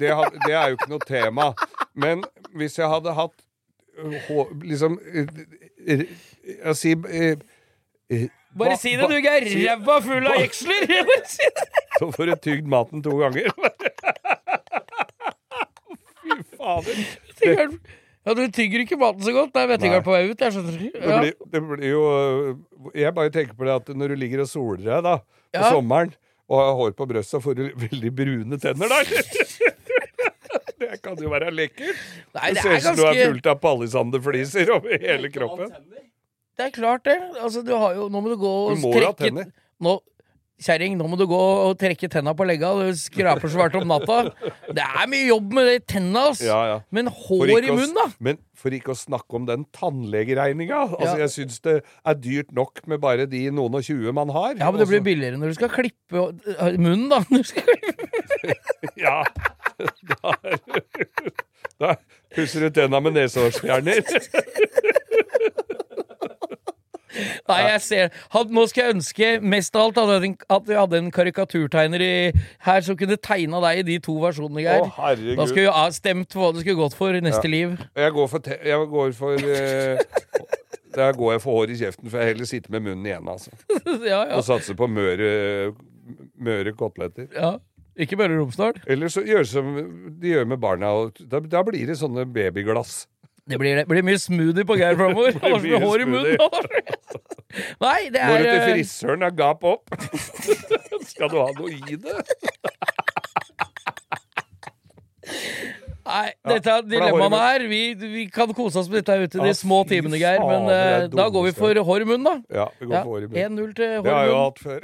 [0.00, 1.46] det, had, det er jo ikke noe tema.
[1.92, 2.22] Men
[2.56, 3.34] hvis jeg hadde hatt
[3.98, 6.04] eh, hår Liksom eh,
[6.64, 7.36] Jeg sier eh,
[8.08, 9.48] eh, Bare ba- si det, du, Geir.
[9.68, 10.88] Ræva full av jeksler!
[11.34, 11.68] Si det.
[11.98, 13.48] Så får du tygd maten to ganger.
[16.22, 16.96] Fy fader.
[16.96, 17.80] Vettingen-
[18.28, 19.54] Ja, du tygger ikke maten så godt.
[19.56, 20.42] Nei, vettingen er på vei ut.
[20.44, 21.20] Jeg skjønner Det ja.
[21.22, 22.02] blir, det blir jo
[22.92, 25.70] Jeg bare tenker på det at når du ligger og soler deg da på Ja.
[25.72, 26.12] sommeren
[26.48, 29.10] og har hår på brystet, får du veldig brune tenner der.
[30.80, 31.98] det kan jo være lekkert.
[32.36, 35.72] Nei, det det ser er ut som du er fullt av palisandefliser over hele kroppen.
[36.58, 37.18] Det er klart, det.
[37.38, 39.50] Altså, du har jo Nå må du gå og Du må ha tenner.
[39.84, 39.98] Nå
[40.58, 42.72] Kjerring, nå må du gå og trekke tenna på legga.
[42.88, 44.16] Du skraper så om natta.
[44.74, 46.40] Det er mye jobb med de tenna, ass.
[46.42, 46.78] Ja, ja.
[46.90, 48.08] Men hår i munnen, da?
[48.18, 50.80] Men for ikke å snakke om den tannlegeregninga.
[50.98, 51.28] Altså, Ja.
[51.28, 54.56] Jeg syns det er dyrt nok med bare de noen og tjue man har.
[54.58, 57.22] Ja, men det blir billigere når du skal klippe øh, munnen, da.
[57.30, 57.94] Når du skal klippe.
[58.98, 59.22] Ja.
[59.78, 60.32] Da,
[61.78, 61.94] da
[62.34, 64.02] pusser du tenna med nesehårsfjerner.
[67.48, 70.74] Nei, jeg ser han, Nå skal jeg ønske mest av alt at vi- at vi
[70.78, 72.32] hadde en karikaturtegner i,
[72.66, 74.84] her som kunne tegna deg i de to versjonene, Geir.
[74.84, 77.76] Å, da skulle vi ha stemt for hva du skulle gått for i neste liv.
[77.96, 78.40] Jeg går for,
[78.72, 79.98] jeg går for eh,
[80.98, 83.52] Der går jeg for hår i kjeften, for jeg heller sitter med munnen igjen, altså.
[84.08, 84.36] ja, ja.
[84.38, 85.74] Og satser på møre,
[86.40, 87.28] møre koteletter.
[87.36, 87.56] ja.
[87.98, 88.76] Ikke bare Romsdal.
[88.86, 89.72] Eller så gjøre som
[90.22, 90.86] de gjør med barna.
[90.94, 93.08] og Da, da blir det sånne babyglass.
[93.48, 95.32] Det blir, det blir mye smoothie på Geir framover.
[95.42, 96.36] Har så mye hår i munnen.
[97.84, 99.84] Nei, det Går er du til eh, frisøren, er gap opp.
[101.12, 102.16] Skal du ha noe i det?
[106.08, 107.64] Nei, dette er dilemmaene her.
[107.68, 110.40] Vi, vi kan kose oss med dette ute i de små timene, Geir.
[110.44, 112.36] Men det er da går vi for hår i munnen, da.
[112.62, 113.58] Ja, vi går for hår i munnen.
[113.58, 114.44] 1-0 til Det hår har i jeg jo munnen.
[114.44, 114.80] hatt før.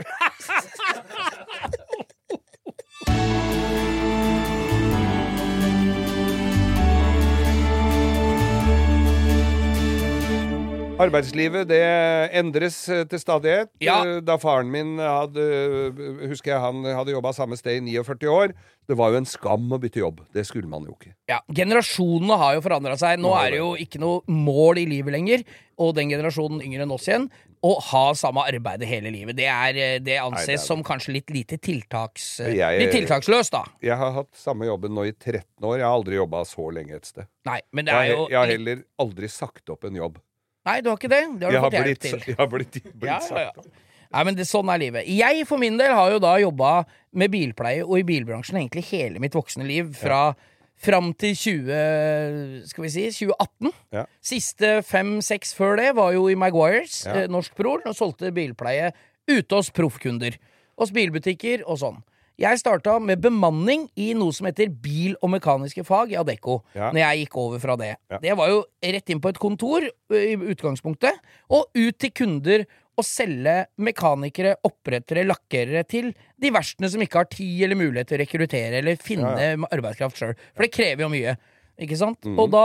[10.95, 11.81] Arbeidslivet det
[12.39, 13.71] endres eh, til stadighet.
[13.83, 13.97] Ja.
[14.07, 15.43] Eh, Da faren min hadde
[16.31, 18.53] Husker jeg han hadde jobba samme sted i 49 år.
[18.87, 20.21] Det var jo en skam å bytte jobb.
[20.37, 21.15] Det skulle man jo ikke.
[21.31, 23.19] Ja, Generasjonene har jo forandra seg.
[23.19, 25.43] Nå er det jo ikke noe mål i livet lenger.
[25.83, 27.27] Og den generasjonen yngre enn oss igjen,
[27.65, 29.35] å ha samme arbeidet hele livet.
[29.41, 32.29] Det, er, eh, det anses Nei, det er- som kanskje litt lite tiltaks...
[32.45, 33.65] eh, Jeg- litt tiltaksløst, da.
[33.83, 35.79] Jeg har hatt samme jobben nå i 13 år.
[35.81, 37.27] Jeg har aldri jobba så lenge et sted.
[37.49, 40.21] Nei, men det er jo Jeg, jeg har heller aldri sagt opp en jobb.
[40.65, 41.23] Nei, du har ikke det?
[41.41, 42.21] Det har du Jeg har fått hjelp til.
[42.31, 43.81] jeg har blitt, blitt Ja, ja, sagt ja.
[44.15, 45.07] Nei, men det, sånn er livet.
[45.11, 46.85] Jeg for min del har jo da jobba
[47.19, 49.91] med bilpleie og i bilbransjen egentlig hele mitt voksne liv.
[49.99, 50.35] Fra
[50.85, 53.73] fram til 20, skal vi si, 2018.
[53.95, 54.05] Ja.
[54.23, 57.23] Siste fem-seks før det var jo i Maguires, Ja.
[57.25, 58.93] eh, Norsk bror, og solgte bilpleie
[59.29, 60.37] ute hos proffkunder.
[60.79, 62.03] Hos bilbutikker og sånn.
[62.41, 66.63] Jeg starta med bemanning i noe som heter bil- og mekaniske fag i Adecco.
[66.75, 66.89] Ja.
[66.91, 67.93] Når jeg gikk over fra det.
[68.11, 68.19] Ja.
[68.19, 71.21] Det var jo rett inn på et kontor i utgangspunktet,
[71.55, 72.65] og ut til kunder
[72.99, 78.19] og selge mekanikere, opprettere, lakkerere til de verstene som ikke har tid eller mulighet til
[78.19, 80.35] å rekruttere eller finne Ja, arbeidskraft sjøl.
[80.55, 81.37] For det krever jo mye.
[81.83, 82.21] Ikke sant?
[82.23, 82.37] Mm.
[82.39, 82.65] Og da,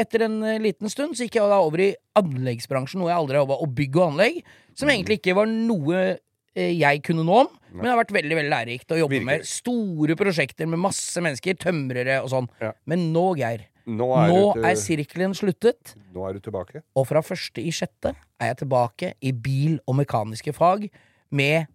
[0.00, 3.38] etter en eh, liten stund, så gikk jeg da over i anleggsbransjen, noe jeg aldri
[3.38, 4.42] har jobba, og bygg og anlegg,
[4.76, 4.94] som Mhm.
[4.96, 6.18] egentlig ikke var noe
[6.56, 9.44] eh, jeg kunne noe om, men det har vært veldig veldig lærerikt å jobbe med
[9.48, 12.48] store prosjekter med masse mennesker, tømrere og sånn.
[12.62, 12.72] Ja.
[12.90, 16.80] Men nå, Geir, Nå er, nå du, er sirkelen sluttet, nå er du tilbake.
[16.96, 20.86] og fra første i sjette er jeg tilbake i bil- og mekaniske fag
[21.34, 21.66] med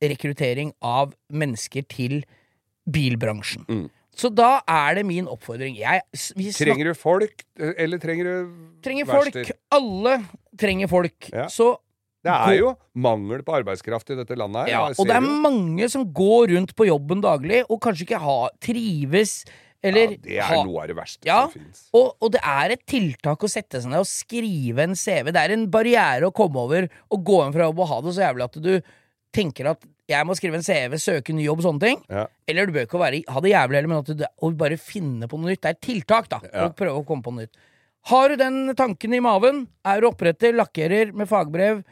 [0.00, 2.22] rekruttering av mennesker til
[2.88, 3.66] bilbransjen.
[3.68, 3.86] Mm.
[4.18, 5.76] Så da er det min oppfordring.
[5.78, 6.02] Jeg,
[6.56, 9.52] Trenger du folk, eh, eller trenger du trenger folk.
[9.74, 10.16] Alle
[10.58, 11.28] trenger folk.
[11.30, 11.46] Ja.
[11.52, 11.76] Så
[12.26, 14.72] Det er jo mangel på arbeidskraft i dette landet her.
[14.72, 15.36] Ja, og det er jo.
[15.44, 19.44] mange som går rundt på jobben daglig og kanskje ikke har, trives
[19.86, 21.84] Eller ja, det er ha- noe av det verste Ja, som fins.
[21.94, 25.30] og, og det er et tiltak å sette seg ned og skrive en CV.
[25.30, 28.14] Det er en barriere å komme over og gå inn fra jobb og ha det
[28.16, 28.72] så jævlig at du
[29.38, 31.98] tenker at jeg må skrive en CV, søke ny jobb sånne ting.
[32.10, 32.24] Ja.
[32.48, 35.28] Eller du bør ikke være, ha det jævlig heller, men at du og bare finne
[35.28, 35.60] på noe nytt.
[35.62, 36.38] Det er et tiltak, da.
[36.48, 36.66] Ja.
[36.66, 37.58] Og prøve å komme på noe nytt.
[38.08, 41.84] Har du den tanken i maven, er du oppretter, lakkerer med fagbrev,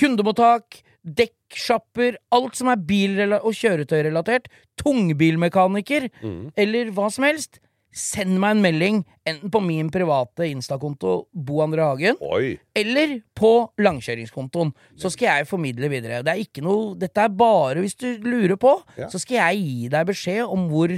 [0.00, 4.48] kundemottak, dekksjapper, alt som er bil- og kjøretøyrelatert,
[4.80, 6.52] tungbilmekaniker, mm.
[6.60, 11.82] eller hva som helst, send meg en melding, enten på min private Insta-konto Bo André
[11.82, 12.52] Hagen, Oi.
[12.76, 13.50] eller på
[13.82, 14.70] langkjøringskontoen.
[15.00, 16.22] Så skal jeg formidle videre.
[16.22, 19.08] Det er ikke noe, dette er bare hvis du lurer på, Ja.
[19.10, 20.94] så skal jeg gi deg beskjed om hvor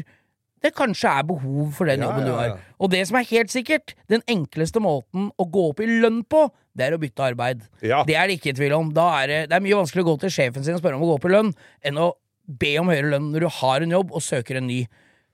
[0.62, 2.60] det kanskje er behov for den Ja, jobben du har.
[2.78, 6.50] Og det som er helt sikkert, den enkleste måten å gå opp i lønn på,
[6.76, 7.62] det er å bytte arbeid.
[7.84, 8.02] Ja.
[8.08, 8.90] Det er det ikke tvil om.
[8.96, 11.12] Er det, det er mye vanskeligere å gå til sjefen sin og spørre om å
[11.12, 11.54] gå opp i lønn,
[11.84, 12.12] enn å
[12.48, 14.82] be om høyere lønn når du har en jobb og søker en ny.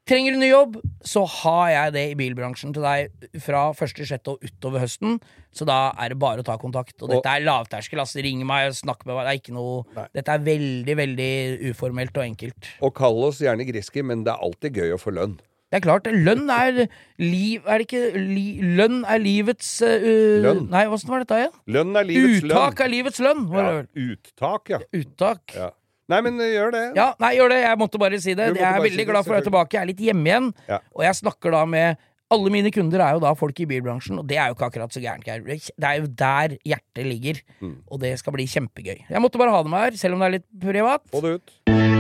[0.08, 4.30] Trenger du ny jobb, så har jeg det i bilbransjen til deg fra 1.6.
[4.32, 5.18] og utover høsten.
[5.52, 6.94] Så da er det bare å ta kontakt.
[7.02, 8.00] Og, Og- dette er lavterskel.
[8.00, 9.26] Altså, ring meg snakk med meg.
[9.26, 11.32] Det er ikke noe Dette er veldig, veldig
[11.74, 12.70] uformelt og enkelt.
[12.80, 15.36] Og kall oss gjerne griske, men det er alltid gøy å få lønn.
[15.68, 16.86] Det er klart, lønn er
[17.20, 18.44] liv Er det ikke li,
[18.78, 20.62] Lønn er livets uh, Lønn.
[20.72, 21.52] Nei, åssen var dette igjen?
[21.76, 22.54] Lønn er livets lønn.
[22.56, 23.42] Uttak er livets lønn.
[23.52, 23.66] Ja,
[24.06, 24.80] uttak, ja.
[24.96, 25.54] Uttak.
[25.58, 25.68] ja.
[26.08, 26.82] Nei, men eh, gjør det.
[26.96, 27.58] Ja, nei, gjør det.
[27.66, 28.46] Jeg måtte bare si det.
[28.56, 29.76] Jeg er veldig si glad for å være tilbake.
[29.76, 30.46] Jeg er litt hjemme igjen.
[30.70, 30.78] Ja.
[30.96, 32.00] Og jeg snakker da med
[32.32, 34.92] Alle mine kunder er jo da folk i bilbransjen, og det er jo ikke akkurat
[34.92, 35.24] så gærent.
[35.24, 37.78] Det er jo der hjertet ligger, Mm.
[37.88, 38.98] og det skal bli kjempegøy.
[39.08, 41.08] Jeg måtte bare ha det med her, selv om det er litt privat.
[41.08, 41.97] Få det ut.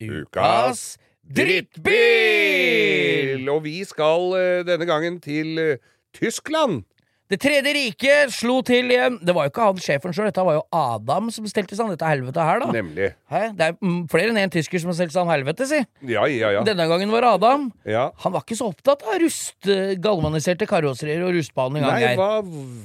[0.00, 0.98] Ukas
[1.36, 1.90] drittbil!
[3.50, 5.78] Og vi skal eh, denne gangen til eh,
[6.16, 6.84] Tyskland.
[7.26, 9.16] Det tredje riket slo til igjen.
[9.26, 11.94] Det var jo ikke han sjefen sjøl, dette var jo Adam som stelte seg an
[11.96, 12.68] dette helvete her, da.
[12.76, 13.08] Nemlig.
[13.32, 13.40] Hæ?
[13.58, 15.80] Det er flere enn én tysker som har stelt seg an helvete, si.
[16.06, 16.62] Ja, ja, ja.
[16.66, 17.66] Denne gangen var Adam.
[17.82, 18.04] ja.
[18.22, 19.66] Han var ikke så opptatt av rust,
[20.02, 21.82] galvaniserte karosserier og rustbehandling.
[21.86, 22.30] Nei, hva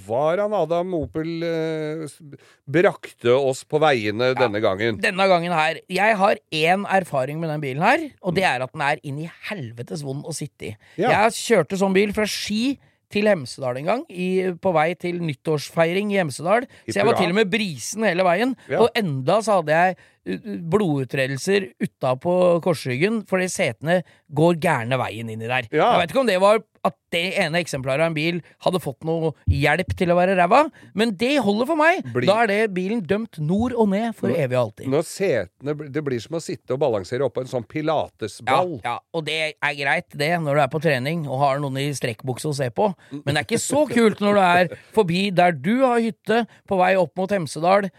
[0.09, 2.19] var han Adam Opel eh,
[2.65, 4.97] brakte oss på veiene denne gangen?
[5.01, 8.73] Denne gangen her Jeg har én erfaring med den bilen her, og det er at
[8.73, 10.77] den er inn i helvetes vond å sitte i.
[10.97, 11.13] Ja.
[11.27, 12.79] Jeg kjørte sånn bil fra Ski
[13.11, 14.29] til Hemsedal en gang, i,
[14.61, 16.67] på vei til nyttårsfeiring i Hemsedal.
[16.87, 18.55] Så jeg var til og med brisen hele veien.
[18.71, 18.83] Ja.
[18.85, 22.33] Og enda så hadde jeg blodutredelser utapå
[22.65, 24.01] korsryggen fordi setene
[24.37, 25.67] går gærne veien inni der.
[25.73, 25.93] Ja.
[25.95, 29.03] Jeg vet ikke om det var at det ene eksemplaret av en bil hadde fått
[29.05, 30.63] noe hjelp til å være ræva,
[30.97, 31.99] men det holder for meg.
[32.15, 34.87] Bli- Da er det bilen dømt nord og ned for evig og alltid.
[34.89, 38.81] Når setene Det blir som å sitte og balansere oppå en sånn Ja, pilatesball.
[38.83, 41.91] ja, og det er greit, det, når du er på trening og har noen i
[41.93, 45.51] strekkbukse å se på, men det er ikke så kult når du er forbi der
[45.51, 47.91] du har hytte, på vei opp mot Hemsedal,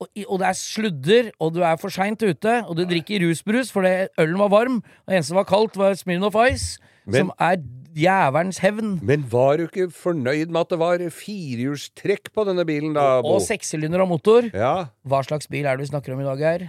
[0.00, 3.92] og, det er sludder, og du er for seint ute, og du drikker rusbrus fordi
[4.20, 7.56] ølen var varm, og det eneste som var kaldt, var Smirnov Ice, Men- som er
[7.96, 8.98] jævelens hevn.
[9.04, 13.34] Men var du ikke fornøyd med at det var firehjulstrekk på denne bilen, da, Bo?
[13.36, 14.48] Og sekssylinder og motor.
[14.54, 14.86] Ja.
[15.04, 16.64] Hva slags bil er det vi snakker om i dag, her?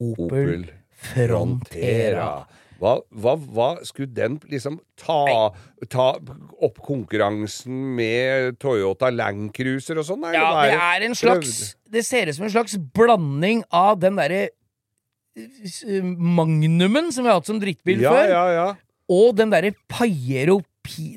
[0.00, 0.64] Opel, Opel
[1.02, 2.46] Frontera.
[2.82, 5.52] Hva, hva, hva skulle den liksom ta,
[5.86, 6.06] ta
[6.58, 10.26] opp konkurransen med Toyota Land Cruiser og sånn?
[10.34, 14.48] Ja, det er en slags Det ser ut som en slags blanding av den derre
[16.02, 18.66] Magnumen som vi har hatt som drittbil Ja, før, ja, ja.
[19.14, 20.58] og den derre Pajero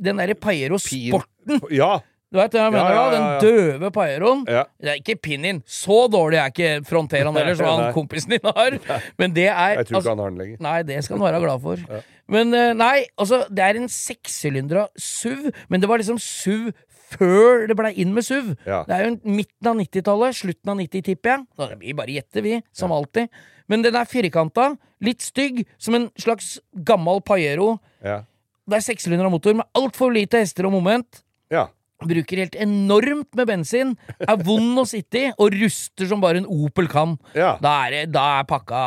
[0.05, 1.57] Den der Pajero Sporten.
[1.73, 1.97] Ja.
[2.33, 3.11] Du vet hva jeg mener ja, da?
[3.13, 3.41] Den ja, ja.
[3.43, 4.41] døve Pajeroen.
[4.49, 4.63] ja.
[4.81, 5.61] Det er ikke Pinin.
[5.69, 8.79] Så dårlig er ikke fronteren heller, som han kompisen din har.
[9.21, 10.63] Men det er Jeg tror ikke altså, han har den lenger.
[10.65, 12.01] Nei, det skal han være glad for.
[12.33, 16.71] Men eh, nei, altså, det er en sekssylindra SUV, men det var liksom SUV
[17.15, 18.55] før det blei inn med SUV.
[18.65, 18.81] Ja.
[18.87, 21.45] Det er jo midten av 90-tallet, slutten av 90, tipper jeg.
[21.61, 23.29] Da Vi bare gjetter, vi, som alltid.
[23.69, 24.71] Men den er firkanta,
[25.05, 26.55] litt stygg, som en slags
[26.87, 27.75] gammel Pajero.
[28.05, 28.23] Ja.
[28.65, 31.21] Det er sekssylindra motor med altfor lite hester og moment.
[31.53, 31.67] ja.
[32.03, 36.49] Bruker helt enormt med bensin, er vond å sitte i, og ruster som bare en
[36.51, 37.15] Opel kan.
[37.37, 37.53] ja.
[37.63, 38.81] Da er, det, da er pakka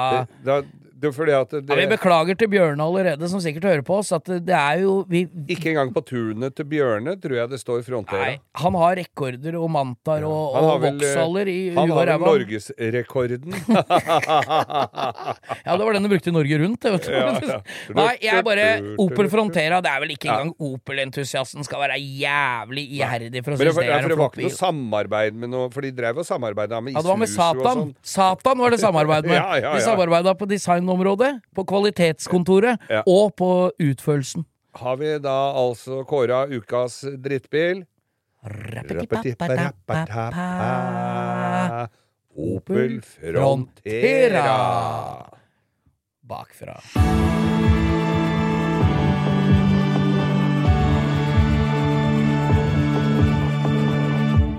[0.44, 0.58] da,
[0.98, 4.24] det er det, ja, Vi beklager til Bjørne allerede, som sikkert hører på oss, at
[4.26, 8.32] det er jo vi, Ikke engang på turene til Bjørne tror jeg det står Frontera.
[8.58, 12.26] Han har rekorder og mantar og, Han og vel, eh, i Han og har vel
[12.26, 13.54] norgesrekorden.
[15.68, 16.84] Ja, det var den du brukte i Norge Rundt.
[16.84, 17.58] Ja, ja.
[17.98, 18.66] Nei, jeg er bare
[19.00, 19.80] Opel Frontera.
[19.84, 23.76] Det er vel ikke engang Opel-entusiasten skal være jævlig iherdig for å Men det, synes
[23.76, 25.92] var- det ja, er for en det var ikke noe samarbeid med noe For de
[25.98, 27.82] drev og samarbeida med Ja, det var med og Satan.
[27.82, 27.94] sånn.
[28.14, 29.36] Satan var det samarbeid med.
[29.38, 29.86] Ja, ja, De ja.
[29.86, 30.48] samarbeida på
[30.88, 33.02] designområdet, på kvalitetskontoret Ja.
[33.06, 34.44] og på utførelsen.
[34.74, 37.84] Har vi da altså kåra ukas drittbil?
[42.36, 44.48] Opel Frontera.
[46.22, 46.80] Bakfra.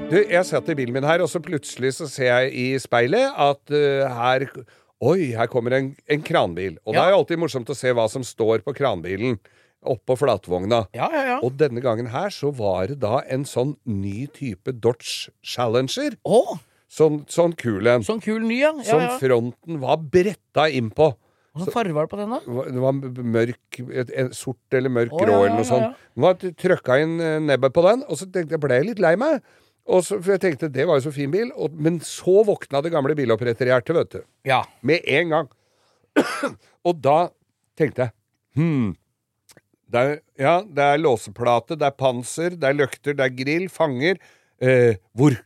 [0.10, 3.30] Du, jeg satt i bilen min her, og så plutselig så ser jeg i speilet
[3.38, 4.48] at uh, her
[5.00, 6.76] Oi, her kommer en, en kranbil.
[6.84, 9.38] Og det er jo alltid morsomt å se hva som står på kranbilen
[9.88, 10.82] oppå flatvogna.
[10.96, 11.38] Ja, ja, ja.
[11.46, 16.18] Og denne gangen her så var det da en sånn ny type Dodge Challenger.
[16.28, 16.58] Oh.
[16.90, 18.04] Sånn, sånn kul en.
[18.04, 18.74] sånn kul ny, ja.
[18.82, 21.14] ja, Som fronten var bretta innpå.
[21.60, 22.64] Hvilken farge var det på den, da?
[22.70, 23.80] Det var- mørk,
[24.38, 25.88] sort eller mørk oh, grå ja, eller noe ja, sånt.
[25.88, 26.12] ja.
[26.16, 29.02] Den var trøkka inn eh, nebbet på den, og så tenkte jeg, ble jeg litt
[29.04, 29.42] lei meg.
[29.90, 31.50] Og så, for jeg tenkte, det var jo så fin bil.
[31.58, 34.22] Og, men så våkna det gamle biloppretter-hjertet, vet du.
[34.48, 34.62] Ja.
[34.86, 35.52] Med en gang.
[36.88, 37.20] og da
[37.80, 38.16] tenkte jeg
[38.58, 38.96] Hm.
[39.90, 43.68] Det er, ja, det er låseplate, det er panser, det er løkter, det er grill,
[43.74, 44.20] fanger.
[44.62, 45.38] Eh, hvor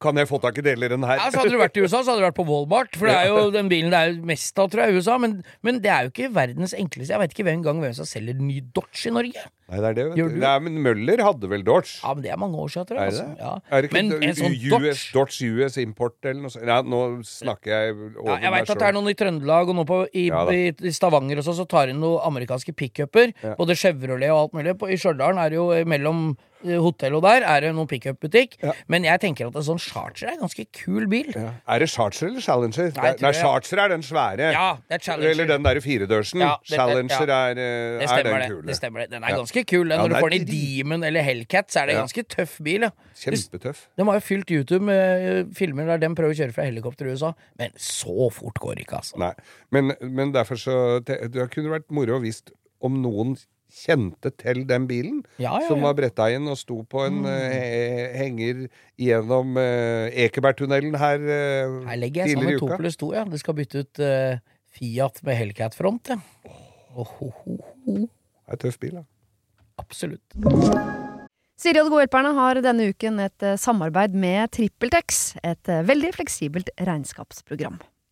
[0.00, 1.20] kan jeg få tak i deler den her?
[1.20, 2.96] Ja, så Hadde du vært i USA, så hadde du vært på Walmart.
[2.96, 5.16] For det er jo den bilen det er jo mest av, tror jeg, i USA.
[5.20, 7.12] Men, men det er jo ikke verdens enkleste.
[7.12, 9.46] Jeg vet ikke hvem gang hvem som selger ny Dodge i Norge.
[9.70, 10.38] Nei, det er det, vet du.
[10.42, 12.00] Nei, men Møller hadde vel Dodge?
[12.00, 13.12] Ja, men det er mange år siden, tror jeg.
[13.12, 13.26] Altså.
[13.38, 13.52] Ja.
[13.70, 16.66] Er det ikke Men en sånn US, Dodge Dodge US Import eller noe sånt?
[16.66, 19.78] Ja, nå snakker jeg over ja, Jeg veit at det er noen i Trøndelag og
[19.78, 23.34] noe på, i, Ja i, Stavanger også, så tar inn noen amerikanske pickuper.
[23.60, 24.74] Både Chevrolet og alt mulig.
[24.80, 28.56] På, I Stjørdal er det jo mellom hotellet og der er det noen pickupbutikk.
[28.62, 28.72] Ja.
[28.92, 31.30] Men jeg tenker at en sånn Charger er en ganske kul bil.
[31.34, 31.54] Ja.
[31.68, 32.90] Er det Charger eller Challenger?
[32.96, 34.50] Nei, Nei, Charger er den svære.
[34.52, 35.30] Ja, det er Challenger.
[35.30, 36.40] Eller den derre firedørsen.
[36.44, 38.66] Ja, det- Challenger er, eh, Det er den kule.
[38.66, 39.10] det stemmer det.
[39.10, 39.88] Den er ganske kul.
[39.88, 39.98] Den.
[40.00, 42.02] Når du er får den i Demon eller Hellcat, så er det Ja.
[42.02, 42.80] ganske tøff bil.
[42.82, 42.90] Ja.
[43.14, 43.86] Kjempetøff.
[43.96, 45.00] De har jo fylt YouTube med
[45.40, 48.76] eh, filmer der de prøver å kjøre fra helikopter i USA, men så fort går
[48.76, 49.18] det ikke, altså.
[49.18, 49.32] Nei.
[49.70, 52.32] Men, men derfor så Det kunne vært moro å
[52.82, 53.36] om noen
[53.74, 55.20] kjente til den bilen.
[55.38, 58.66] Ja, ja, Som var bretta inn og sto på en eh, henger
[59.00, 63.24] gjennom uh, Ekebergtunnelen her eh, Her legger jeg sammen to pluss to, ja.
[63.28, 66.20] Det skal bytte ut eh, Fiat med Hellcat-front, ja.
[66.46, 67.06] Oh.
[67.06, 67.56] ho, ho,
[67.86, 67.96] ho.
[67.96, 69.06] Det er en tøff bil, da.
[69.80, 70.36] Absolutt.
[71.60, 75.82] Siri og De gode hjelperne har denne uken et eh, samarbeid med TrippelTex, et eh,
[75.84, 77.76] veldig fleksibelt regnskapsprogram.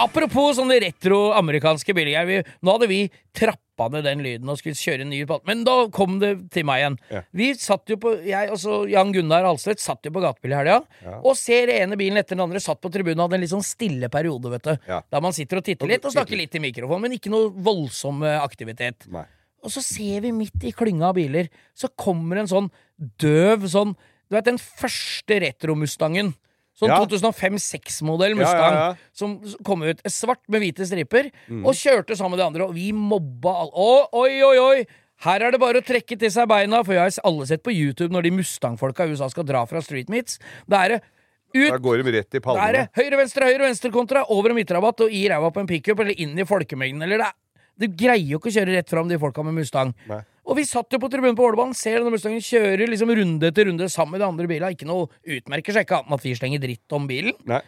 [0.00, 2.14] Apropos sånne retro-amerikanske biler.
[2.14, 3.00] jeg Nå hadde vi
[3.36, 5.42] trappa ned den lyden og skulle kjøre en ny pall.
[5.48, 6.96] Men da kom det til meg igjen.
[7.12, 7.22] Ja.
[7.36, 10.78] Vi satt jo på, jeg altså Jan Gunnar Halstvedt satt jo på gatebil i helga.
[11.04, 11.18] Ja.
[11.20, 13.66] Og ser ene bilen etter den andre satt på tribunen og hadde en litt sånn
[13.66, 14.72] stille periode, vet du.
[14.90, 15.02] Ja.
[15.12, 18.24] Der man sitter og titter litt og snakker litt i mikrofonen, men ikke noe voldsom
[18.26, 19.06] eh, aktivitet.
[19.12, 19.26] Nei.
[19.62, 22.72] Og så ser vi midt i klynga av biler, så kommer en sånn
[23.22, 23.92] døv sånn
[24.26, 26.32] Du vet den første retro-mustangen?
[26.78, 26.96] Sånn Ja.
[27.04, 29.10] 2005-2006-modell Mustang ja, ja.
[29.12, 30.00] som kom ut.
[30.08, 31.28] Svart med hvite striper.
[31.48, 31.66] Mm.
[31.68, 33.72] Og kjørte sammen med de andre, og vi mobba alle.
[33.76, 34.86] Å, oi, oi, oi!
[35.22, 37.70] Her er det bare å trekke til seg beina, for jeg har alle sett på
[37.70, 40.40] YouTube når de Mustang-folka i USA skal dra fra street meets.
[40.66, 41.02] Da er det
[41.70, 42.72] Da går de rett i er pallene.
[42.72, 46.00] det høyre, venstre, høyre, venstre kontra, over- og midtrabatt og i ræva på en pickup
[46.00, 47.02] eller inn i folkemengden.
[47.04, 47.32] Eller det er,
[47.78, 49.94] Du greier jo ikke å kjøre rett fram, de folka med Mustang.
[50.08, 50.20] Nei.
[50.42, 53.68] Og vi satt jo på tribunen på Ålebanen, ser denne Mustangen kjører liksom runde etter
[53.68, 54.72] runde sammen med de andre bilene.
[54.74, 57.36] Ikke noe utmerker seg ikke annet enn at vi slenger dritt om bilen.
[57.48, 57.60] Nei.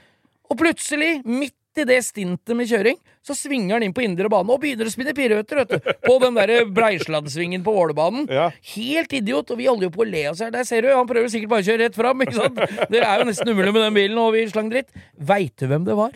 [0.51, 4.53] Og plutselig, midt i det stintet med kjøring, så svinger han inn på indre bane
[4.53, 5.89] og begynner å spinne piruetter, vet du.
[6.05, 8.29] På den derre Breisladsvingen på Ålebanen.
[8.31, 8.51] Ja.
[8.75, 10.53] Helt idiot, og vi holder jo på å le oss her.
[10.55, 12.61] Der ser du, han prøver sikkert bare å kjøre rett fram, ikke sant.
[12.93, 14.95] Det er jo nesten umulig med den bilen, og vi slang dritt.
[15.18, 16.14] Veit du hvem det var?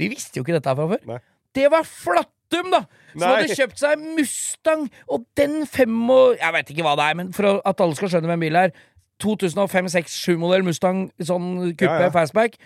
[0.00, 1.04] Vi visste jo ikke dette her fra før.
[1.08, 1.20] Nei.
[1.56, 1.88] Det var
[2.52, 2.82] Flattum, da!
[3.12, 3.30] Som Nei.
[3.42, 7.32] hadde kjøpt seg Mustang, og den fem og Jeg veit ikke hva det er, men
[7.36, 8.74] for at alle skal skjønne hvem bilen er
[9.22, 12.12] 2005-6-7-modell Mustang sånn kuppe Ja, ja.
[12.14, 12.56] fastback.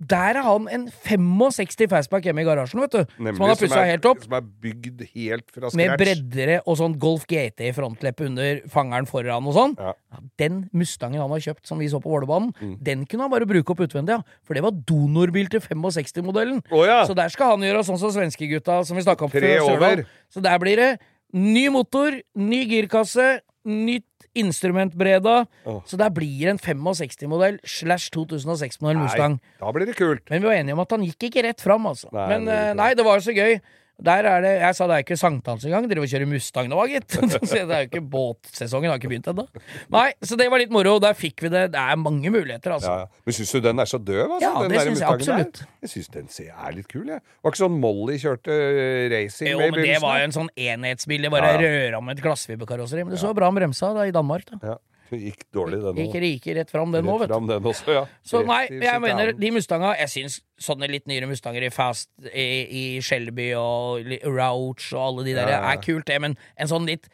[0.00, 3.00] Der er han en 65 fastback hjemme i garasjen, vet du.
[3.20, 4.22] Nemlig, som han har pussa helt opp.
[4.24, 5.76] Som er bygd helt fra scratch.
[5.76, 9.74] Med breddere og sånn Golf GT i frontleppe under fangeren foran og sånn.
[9.76, 9.92] Ja.
[10.10, 12.78] Ja, Den Mustangen han har kjøpt, som vi så på Vålerbanen, Mm.
[12.82, 14.22] den kunne han bare bruke opp utvendig, ja.
[14.42, 16.62] For det var donorbil til 65-modellen.
[16.72, 17.04] Oh, ja.
[17.04, 20.04] Så der skal han gjøre sånn som svenskegutta som vi snakka om Tre før.
[20.32, 20.98] Så der blir det
[21.32, 25.44] ny motor, ny girkasse, nytt instrumentbreda.
[25.64, 25.80] Oh.
[25.88, 29.40] Så der blir en 65-modell slash 2006-modell Mustang.
[29.60, 30.24] Da blir det kult.
[30.30, 32.10] Men vi var enige om at han gikk ikke rett fram, altså.
[32.14, 33.58] Nei, Men eh, nei, det var jo så gøy.
[34.04, 35.86] Der er det, Jeg sa det er ikke sankthans engang.
[35.90, 37.16] Dere vil kjøre Mustang nå, gitt.
[37.20, 39.44] Det er jo ikke båtsesongen, har ikke begynt ennå.
[39.92, 40.96] Nei, så det var litt moro.
[41.02, 41.66] Der fikk vi det.
[41.74, 42.90] Det er mange muligheter, altså.
[42.90, 43.24] Ja, ja.
[43.26, 44.44] Men syns du den er så døv, altså?
[44.46, 45.62] Ja, den det syns jeg absolutt.
[45.62, 45.72] Der?
[45.84, 47.24] Jeg syns den er litt kul, jeg.
[47.40, 50.38] Var ikke sånn Molly kjørte eh, racing Jo, med i men det var jo en
[50.40, 51.26] sånn enhetsbil.
[51.26, 51.74] Det bare Ja, ja.
[51.74, 53.04] røra med et glassfiberkarosseri.
[53.06, 54.48] Men det så bra bremsa da, i Danmark.
[54.52, 54.78] da
[55.18, 56.20] gikk dårlig, den Gikk òg.
[56.22, 57.34] rike rett fram, den nå, vet du.
[57.34, 58.02] Fram den også, ja.
[58.22, 62.46] Så nei, jeg mener de Mustanga Jeg syns sånne litt nyere Mustanger i Fast, i,
[62.70, 65.72] i Shelby og Rouch og alle de der Ja, ja.
[65.72, 67.08] er kult, det, men en sånn litt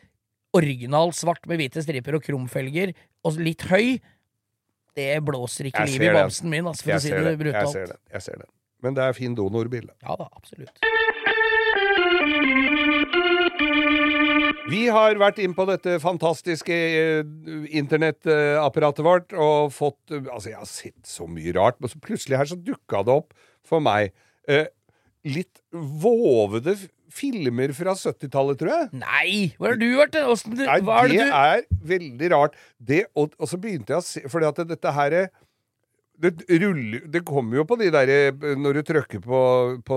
[0.56, 2.92] original svart med hvite striper og krumfelger
[3.24, 3.98] og litt høy,
[4.96, 7.62] det blåser ikke liv i bamsen min, altså, for Jeg å si ser det brutalt.
[7.64, 7.98] jeg ser den.
[8.14, 8.50] Jeg ser den.
[8.82, 9.88] Men det er fin donorbil.
[10.04, 10.80] Ja da, absolutt.
[14.66, 17.20] Vi har vært inn på dette fantastiske eh,
[17.78, 22.40] internettapparatet vårt og fått eh, Altså, jeg har sett så mye rart, men så plutselig
[22.40, 23.36] her så dukka det opp
[23.66, 24.10] for meg
[24.50, 24.66] eh,
[25.26, 26.74] litt vovede
[27.16, 28.88] filmer fra 70-tallet, tror jeg.
[28.98, 29.30] Nei!
[29.56, 30.16] Hvor har du vært?
[30.16, 30.24] det?
[30.26, 31.62] du Nei, Hva er det det du er
[31.94, 32.58] veldig rart.
[32.90, 35.30] Det, og, og så begynte jeg å se Fordi at dette her er-
[36.16, 39.40] det ruller Det kommer jo på de derre Når du trykker på
[39.84, 39.96] på,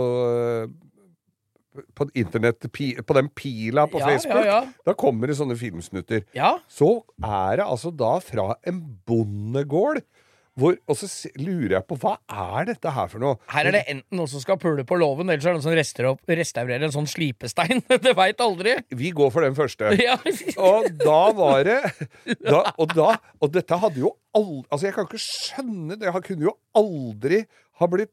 [1.96, 2.66] på internett
[3.06, 4.84] På den pila på Ja, Facebook, ja, ja.
[4.86, 6.24] da kommer det sånne filmsnutter.
[6.72, 6.92] Så
[7.24, 10.02] er det altså da fra en bondegård
[10.60, 11.08] hvor, Og så
[11.40, 13.38] lurer jeg på hva er dette her for noe?
[13.48, 15.66] Her er det enten noen som skal pule på låven, eller så er det noen
[15.70, 17.80] som restaurerer opp- restaurerer en sånn slipestein.
[18.04, 18.74] det veit aldri.
[18.92, 19.94] Vi går for den første.
[20.04, 20.18] Ja.
[20.60, 21.78] Og da var det
[22.44, 26.12] da, og, da, og dette hadde jo aldri Altså, jeg kan ikke skjønne det.
[26.18, 27.40] Han kunne jo aldri
[27.80, 28.12] ha blitt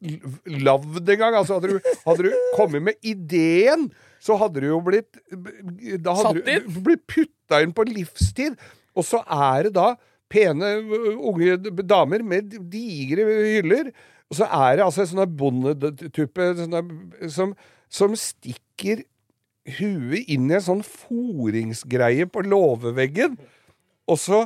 [0.67, 1.37] lagd en gang.
[1.39, 3.89] Altså, hadde du, hadde du kommet med ideen,
[4.23, 8.59] så hadde du jo blitt Da hadde Satt du blitt putta inn på livstid.
[8.97, 9.93] Og så er det da
[10.33, 10.77] pene
[11.15, 13.93] unge damer med digre hyller.
[14.31, 16.49] Og så er det altså en sånn bondetuppe
[17.31, 17.53] som,
[17.87, 19.05] som stikker
[19.79, 23.37] huet inn i en sånn foringsgreie på låveveggen,
[24.07, 24.45] og så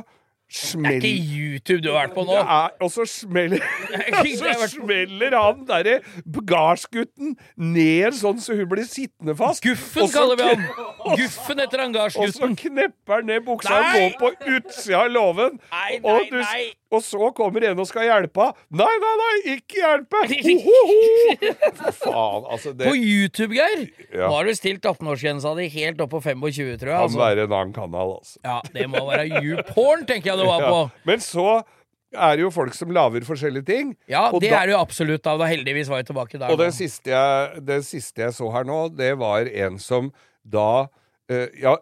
[0.51, 2.35] Det er ikke YouTube du har vært på nå.
[2.35, 3.63] er, og så smeller,
[4.41, 6.01] så smeller han derre
[6.51, 9.63] gardsgutten ned sånn så hun blir sittende fast.
[9.63, 10.67] Guffen så kaller vi han.
[11.21, 15.59] Guffen etter han Og så knepper han ned buksa og går på utsida av låven.
[15.71, 16.63] Nei, nei, nei.
[16.91, 18.49] Og så kommer en og skal hjelpe.
[18.75, 20.21] Nei, nei, nei, ikke hjelpe!
[20.31, 20.55] Fy
[22.01, 23.85] faen, altså det På YouTube, Geir!
[24.11, 24.27] Ja.
[24.27, 26.97] Nå har du stilt 18-årsgrensa di helt opp på 25, tror jeg.
[26.97, 27.21] kan Altså.
[27.21, 28.39] være en annen kanal, altså.
[28.45, 30.81] Ja, Det må være YouPorn, tenker jeg det var på.
[30.89, 31.05] Ja.
[31.11, 31.47] Men så
[32.11, 33.93] er det jo folk som lager forskjellige ting.
[34.11, 35.39] Ja, og det da- er det jo absolutt av.
[35.39, 36.51] Da heldigvis var jeg tilbake der.
[36.51, 40.11] Og det siste, jeg, det siste jeg så her nå, det var en som
[40.43, 40.87] da
[41.31, 41.77] eh, Ja,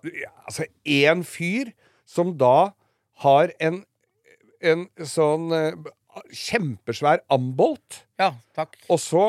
[0.46, 1.72] altså én fyr
[2.06, 2.70] som da
[3.26, 3.82] har en,
[4.62, 5.74] en sånn eh,
[6.36, 8.76] kjempesvær ambolt, Ja, takk.
[8.90, 9.28] og så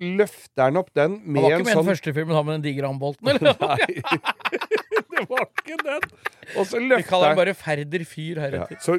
[0.00, 1.66] løfter han opp den med en Han Det var ikke med sånn...
[1.66, 3.56] den sånn første filmen, han med den digre ambolten, eller?
[3.66, 3.76] Nei.
[5.16, 6.02] Det var ikke den!
[6.60, 8.66] Og så Vi kaller han den bare Ferder fyr ja.
[8.84, 8.98] Så,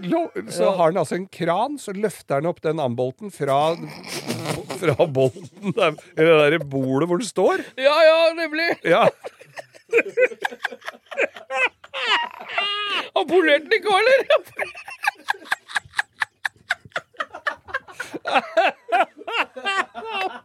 [0.52, 3.60] så har han altså en kran, så løfter han opp den ambolten fra,
[4.82, 7.62] fra bolten der, Eller det der bolet hvor den står.
[7.78, 8.70] Ja, ja, nemlig!
[8.84, 9.06] Ja.
[13.16, 14.14] Han polerte den ikke òg, eller?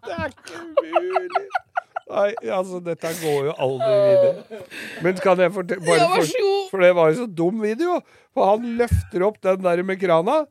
[0.03, 1.47] Det er ikke mulig!
[2.13, 4.63] Nei, altså, dette går jo aldri videre.
[5.05, 6.33] Men kan jeg fortelle for,
[6.73, 8.01] for det var jo så dum video.
[8.37, 10.43] For han løfter opp den der med krana,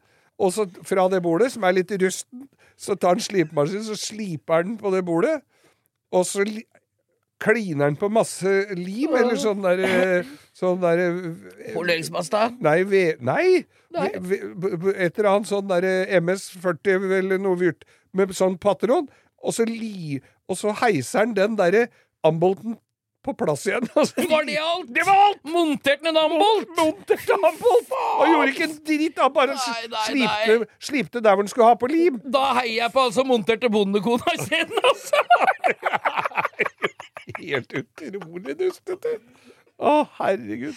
[0.42, 2.48] og så fra det bordet, som er litt rusten,
[2.82, 5.36] så tar han slipemaskin, så sliper han på det bordet,
[6.12, 6.46] og så
[7.42, 9.82] kliner han på masse lim, eller sånn der
[10.54, 11.00] Sånn der
[11.74, 12.50] Poleringspasta.
[12.62, 13.64] Nei, ve, nei.
[13.96, 14.10] Nei.
[14.20, 15.88] Ve, ve, et eller annet sånn der
[16.20, 19.08] MS-40 eller noe vyrt med sånn patron.
[19.42, 20.20] og så, li,
[20.52, 21.88] og så heiser han den derre
[22.28, 22.76] ambolten
[23.26, 23.88] på plass igjen.
[23.96, 24.88] Altså, Var det alt?
[24.94, 25.40] Det var alt!
[25.46, 26.70] Montert ned en ambolt!
[26.78, 27.92] Montert ambolt!
[28.20, 29.20] Og gjorde ikke en dritt.
[29.22, 30.70] Han bare Nei, nei, slipte, nei.
[30.90, 32.20] slipte der hvor han skulle ha på lim.
[32.34, 35.22] Da heier jeg på altså monterte bondekona isteden, altså!
[37.40, 39.18] Helt utrolig dustete.
[39.80, 40.76] Å, herregud.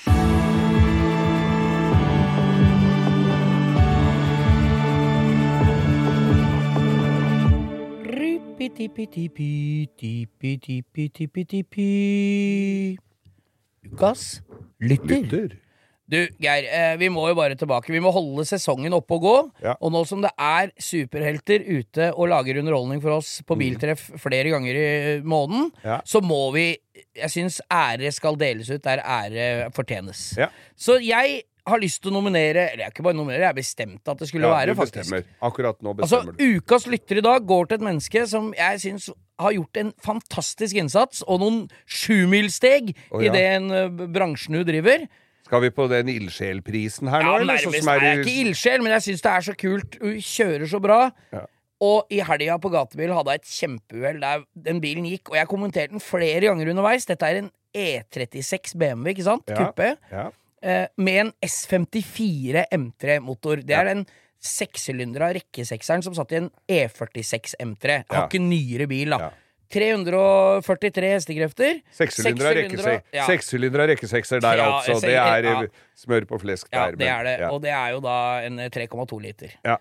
[13.85, 14.43] Ukas
[14.81, 15.21] lytter.
[15.21, 15.64] Lytter.
[16.11, 17.89] Du, Geir, eh, vi må jo bare tilbake.
[17.89, 19.37] Vi må holde sesongen oppe og gå.
[19.65, 19.73] Ja.
[19.81, 24.53] Og nå som det er superhelter ute og lager underholdning for oss på biltreff flere
[24.53, 25.85] ganger i måneden, Mm.
[25.85, 26.01] Ja.
[26.05, 26.77] så må vi
[27.17, 30.37] Jeg syns ære skal deles ut der ære fortjenes.
[30.39, 30.49] Ja.
[30.77, 33.55] Så jeg har lyst til å nominere Eller jeg har ikke bare nominere, jeg har
[33.57, 35.11] bestemt at det skulle Ja, være, faktisk.
[35.11, 35.25] bestemmer.
[35.43, 36.59] Akkurat nå Altså, bestemmer du.
[36.61, 39.09] Ukas lytter i dag går til et menneske som jeg syns
[39.41, 43.33] har gjort en fantastisk innsats, og noen sjumilssteg i ja.
[43.33, 45.07] det en uh, bransjen hun driver.
[45.55, 47.55] Skal vi på den ildsjelprisen her nå, Ja, eller?
[47.55, 49.55] nærmest Sånn som er er jeg i- ikke ildsjel, men jeg syns det er så
[49.65, 49.99] kult.
[50.03, 51.01] Hun kjører så bra.
[51.33, 51.45] Ja.
[51.81, 55.49] Og i helga på gatebil hadde jeg et kjempeuhell der den bilen gikk, og jeg
[55.51, 57.05] kommenterte den flere ganger underveis.
[57.07, 59.43] Dette er en E36 BMW, ikke sant?
[59.49, 59.55] Ja.
[59.67, 59.97] Kuppe.
[60.11, 60.31] Ja.
[60.63, 63.57] Eh, med en S54 M3-motor.
[63.67, 64.07] Det er den
[64.45, 68.05] sekssylindera rekkesekseren som satt i en E46 M3.
[68.11, 68.27] Ja.
[68.27, 69.31] ikke nyere bil, da.
[69.71, 69.81] Ja.
[69.81, 71.81] 343 hestekrefter.
[71.95, 73.27] Sekssylindra Sekssylindra, ja.
[73.29, 75.01] Sekssylindra rekkesekser der, Ja, altså.
[75.01, 75.57] Det er ja.
[75.63, 76.97] eh, smør på flesk Ja, der.
[76.97, 77.39] det er det.
[77.41, 77.51] ja.
[77.51, 79.49] Og det er jo da en 3,2 liter.
[79.65, 79.77] ja.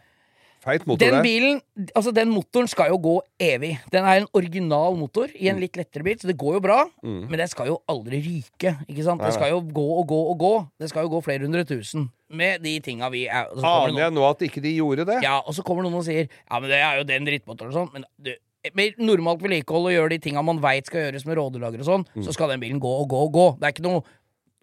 [0.64, 1.24] Feit motor, Den det.
[1.24, 1.58] bilen,
[1.94, 3.74] altså den motoren skal jo gå evig.
[3.92, 5.56] Den er en original motor i Mm.
[5.56, 6.86] en litt lettere bil, så det går jo bra.
[7.04, 8.78] Men den skal jo aldri ryke.
[8.88, 9.20] ikke sant?
[9.22, 10.68] Det skal jo gå og gå og gå.
[10.80, 14.12] Det skal jo gå flere hundre tusen med de tinga vi er det Aner jeg
[14.14, 15.22] nå at ikke de gjorde det?
[15.22, 17.74] Ja, og så kommer noen og sier Ja, men det er jo den drittmotoren og
[17.74, 17.92] sånn.
[17.94, 18.34] Men du,
[18.74, 22.06] med normalt vedlikehold og gjøre de tinga man veit skal gjøres med rådelager og sånn,
[22.16, 22.24] Mm.
[22.24, 23.48] så skal den bilen gå og gå og gå.
[23.60, 24.04] Det er ikke noe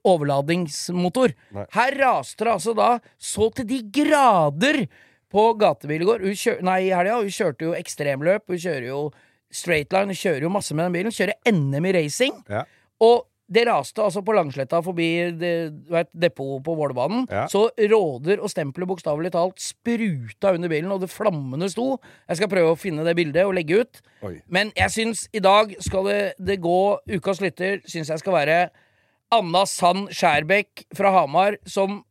[0.04, 1.34] overladingsmotor.
[1.54, 1.66] Nei.
[1.76, 2.90] Her raste det altså da
[3.20, 4.86] så til de grader
[5.30, 6.24] på gatebil i går.
[6.26, 7.20] Hun kjør, nei, i helga.
[7.20, 8.46] Hun kjørte jo ekstremløp.
[8.50, 9.00] Hun kjører jo
[9.52, 10.10] straight line.
[10.10, 11.12] Hun kjører jo masse med den bilen.
[11.12, 12.40] Hun Kjører NM i racing.
[12.50, 12.64] Ja.
[13.00, 15.52] Og det raste altså på Langsletta forbi det,
[15.90, 17.24] vet, depot på Vålerbanen.
[17.30, 17.46] Ja.
[17.50, 21.96] Så råder og stempelet bokstavelig talt spruta under bilen, og det flammene sto.
[22.30, 24.02] Jeg skal prøve å finne det bildet og legge ut.
[24.26, 24.36] Oi.
[24.46, 26.78] Men jeg syns i dag skal det, det gå
[27.10, 28.60] Ukas lytter syns jeg skal være
[29.34, 32.04] Anna Sand Skjærbekk fra Hamar, som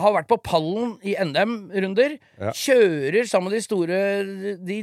[0.00, 2.16] har vært på pallen i NM-runder.
[2.40, 2.52] Ja.
[2.56, 3.98] Kjører sammen med de store
[4.64, 4.78] de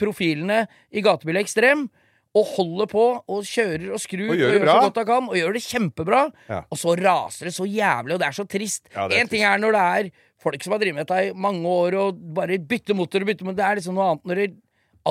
[0.00, 1.90] profilene i gatebil ekstrem.
[2.32, 5.08] Og holder på og kjører og skrur Og og gjør gjør, det så godt han
[5.10, 5.26] kan.
[5.28, 6.20] Og gjør det kjempebra.
[6.48, 6.60] Ja.
[6.72, 8.86] Og så raser det så jævlig, og det er så trist.
[8.94, 10.08] Ja, en ting er når det er
[10.42, 13.46] folk som har drevet med dette i mange år og bare bytter motor og bytter
[13.46, 13.58] motor.
[13.60, 14.48] Det er liksom noe annet når det,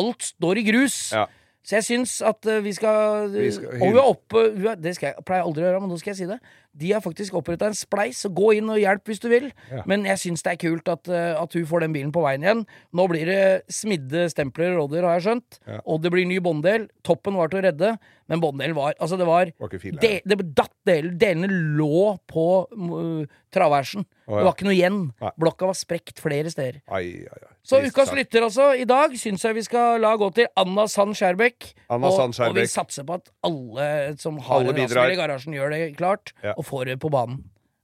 [0.01, 0.97] alt står i grus.
[1.13, 1.27] Ja.
[1.61, 4.43] Så jeg syns at eh, vi skal, Vi skal Og hun er oppe
[4.81, 6.39] Det skal jeg, pleier jeg aldri å gjøre, men nå skal jeg si det.
[6.81, 9.49] De har faktisk oppretta en spleis, så gå inn og hjelp hvis du vil.
[9.69, 9.83] Ja.
[9.89, 12.45] Men jeg syns det er kult at, eh, at hun får den bilen på veien
[12.45, 12.63] igjen.
[12.97, 15.59] Nå blir det smidde stempler og rådyr, har jeg skjønt.
[15.67, 15.81] Ja.
[15.83, 16.87] Og det blir ny bånddel.
[17.05, 17.93] Toppen var til å redde,
[18.31, 22.47] men bånddelen var Altså, det var Var fil, det, det datt del, Delene lå på
[22.71, 24.07] uh, traversen.
[24.25, 24.41] Oh, ja.
[24.41, 25.01] Det var ikke noe igjen.
[25.21, 25.33] Nei.
[25.43, 26.79] Blokka var sprekt flere steder.
[26.87, 27.50] Ai, ai, ai.
[27.63, 30.87] Så Trist ukas lytter altså, i dag syns jeg vi skal la gå til Anna
[30.89, 31.67] Sand Skjærbekk.
[31.93, 35.11] Og, og vi satser på at alle som har Alle en bidrar.
[35.13, 36.55] i garasjen, gjør det klart, Ja.
[36.57, 37.43] og får det på banen.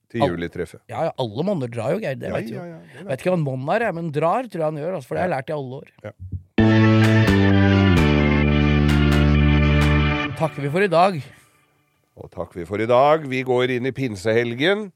[0.09, 0.79] Til julitreffet.
[0.89, 2.15] Ja, ja, alle monner drar jo, Geir.
[2.15, 2.55] Det Ja, vet jo.
[2.57, 4.95] ja, ja, det vet ikke hva en monn er, men drar tror jeg han gjør,
[4.95, 5.87] altså, for det har jeg lært i alle år.
[10.37, 11.15] Takker vi for i dag.
[12.17, 13.23] Og takk vi for i dag.
[13.29, 14.91] Vi går inn i pinsehelgen.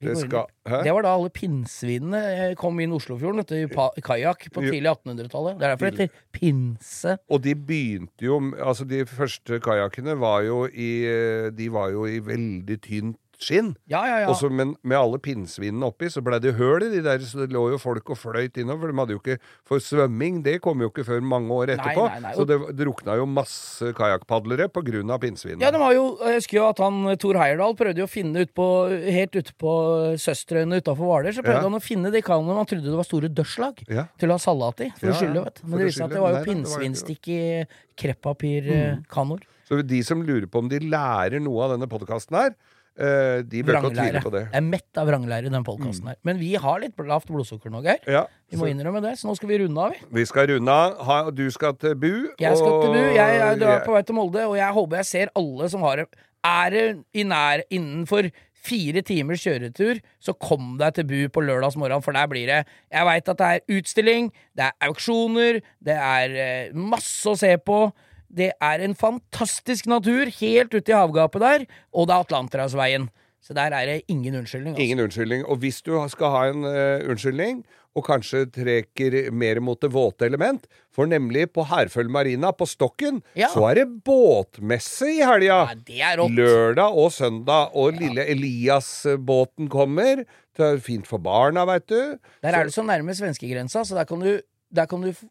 [0.00, 4.46] Det skal Det var da alle pinnsvinene eh, kom inn Oslofjorden Etter du, i kajakk
[4.54, 5.58] på tidlig 1800-tallet.
[5.60, 7.16] Det er derfor det heter pinse.
[7.28, 12.06] Og de begynte jo Altså, de første kajakkene var jo i eh, De var jo
[12.08, 13.74] i veldig tynt skinn.
[13.88, 14.34] Ja, ja, ja.
[14.34, 17.50] Så- men med alle pinnsvinene oppi, så ble det høl i de der, så det
[17.54, 18.92] lå jo folk og fløyt innover.
[18.92, 22.04] De hadde jo ikke For svømming, det kom jo ikke før mange år etterpå.
[22.10, 25.60] nei, nei, Så det drukna jo masse kajakkpadlere på grunn av pinnsvinene.
[25.62, 28.40] Ja, det var jo, Jeg husker jo at han Thor Heyerdahl prøvde jo å finne
[28.44, 28.66] ut på,
[29.10, 31.32] helt ute på Søsterøyene utafor Hvaler.
[31.32, 33.76] Så prøvde han å finne de kanoene man trodde det var store dørslag
[34.18, 34.90] til å ha salat i.
[34.98, 35.66] For Ja, å skylde, vet du.
[35.66, 37.66] Men det viste seg at det var jo Nei, pinnsvinstikk i
[37.96, 39.42] kreppapirkanoer.
[39.68, 42.54] Så de som lurer på om de lærer noe av denne podkasten her,
[43.00, 44.42] eh, de bør ikke tvile på det.
[44.48, 46.18] Jeg er mett av vranglære i den podkasten her.
[46.28, 48.02] Men vi har litt lavt blodsukker nå, Geir.
[48.10, 50.10] Ja, Vi må innrømme det, så nå skal vi runde av, vi.
[50.20, 51.32] vi skal runde av.
[51.34, 52.12] Du skal til Bu.
[52.40, 53.00] Jeg skal til Bu.
[53.16, 56.02] Jeg, Jeg er på vei til Molde, og jeg håper jeg ser alle som har
[56.02, 56.08] det.
[56.46, 58.30] Er det i nær innenfor
[58.60, 62.58] fire timers kjøretur, så kom deg til Bu på lørdags morgen, for der blir det
[62.92, 67.54] Jeg veit at det er utstilling, det er auksjoner, det er eh, masse å se
[67.56, 67.86] på.
[68.30, 73.08] Det er en fantastisk natur helt ute i havgapet der, og det er Atlanterhavsveien.
[73.42, 74.74] Så der er det ingen unnskyldning.
[74.76, 74.84] Altså.
[74.84, 75.44] Ingen unnskyldning.
[75.48, 77.62] Og hvis du skal ha en uh, unnskyldning,
[77.96, 83.22] og kanskje trekker mer mot det våte element, for nemlig på Herføl Marina, på Stokken,
[83.34, 83.48] Ja.
[83.50, 85.64] så er det båtmesse i helga!
[85.88, 86.12] Ja.
[86.20, 87.74] Lørdag og søndag.
[87.74, 90.22] Og lille Elias-båten kommer.
[90.56, 92.18] Det er fint for barna, veit du.
[92.44, 94.40] Der er det så nærme svenskegrensa, så der kan du
[94.70, 95.26] der kan du f-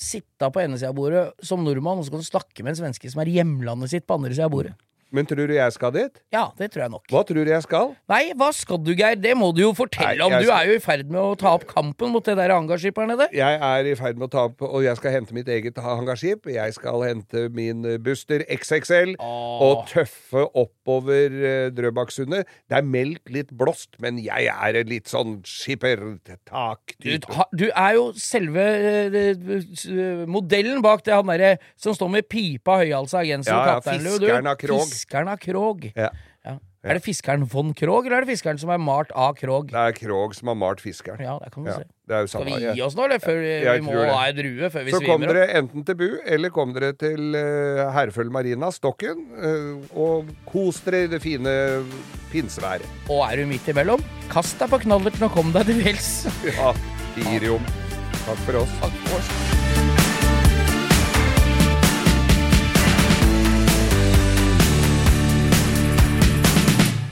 [0.00, 2.80] sitte på ene sida av bordet som nordmann, og så kan du snakke med en
[2.84, 4.74] svenske som er hjemlandet sitt på andre sida av bordet.
[5.12, 6.20] Men tror du jeg skal dit?
[6.32, 7.04] Ja, det tror jeg nok.
[7.10, 7.96] Hva tror du jeg skal?
[8.08, 9.16] Nei, hva skal du, Geir?
[9.18, 10.30] Det må du jo fortelle Nei, om.
[10.38, 13.02] Du skal- er jo i ferd med å ta opp kampen mot det der hangarskipet
[13.02, 13.26] her nede.
[13.34, 16.46] Jeg er i ferd med å ta opp, og jeg skal hente mitt eget hangarskip.
[16.46, 22.46] Jeg skal hente min eh, Buster XXL og tøffe oppover eh, Drøbaksundet.
[22.70, 27.34] Det er meldt litt blåst, men jeg er en litt sånn Du, skippertak-type.
[27.34, 32.78] ha- du er jo selve eh, modellen bak det han derre som står med pipa,
[32.82, 34.18] høyhalsa genser Ja, og ja, kapteinlue.
[34.20, 34.86] Du, fiskeren av Krog.
[35.00, 35.86] Fiskeren av Krog.
[35.96, 36.10] Ja.
[36.44, 36.58] Ja.
[36.80, 39.68] Er det fiskeren von Krog, eller er det fiskeren som er malt av Krog?
[39.68, 41.20] Det er Krog som har malt fiskeren.
[41.20, 42.26] Ja, det kan du Ja, se.
[42.32, 43.20] Skal vi gi oss nå, eller?
[43.20, 46.08] Før vi, vi må ha ei drue før vi Så kom dere enten til Bu,
[46.24, 51.54] eller kom dere til uh, Herføl Marina, Stokken, uh, og kos dere i det fine
[52.32, 52.88] pinseværet.
[53.12, 56.12] Og er du midt imellom, kast deg på knallerten og kom deg til fjells.
[56.48, 56.72] Ja,
[57.28, 57.72] Irium.
[58.24, 58.78] Takk for oss.
[58.80, 59.59] Takk for oss.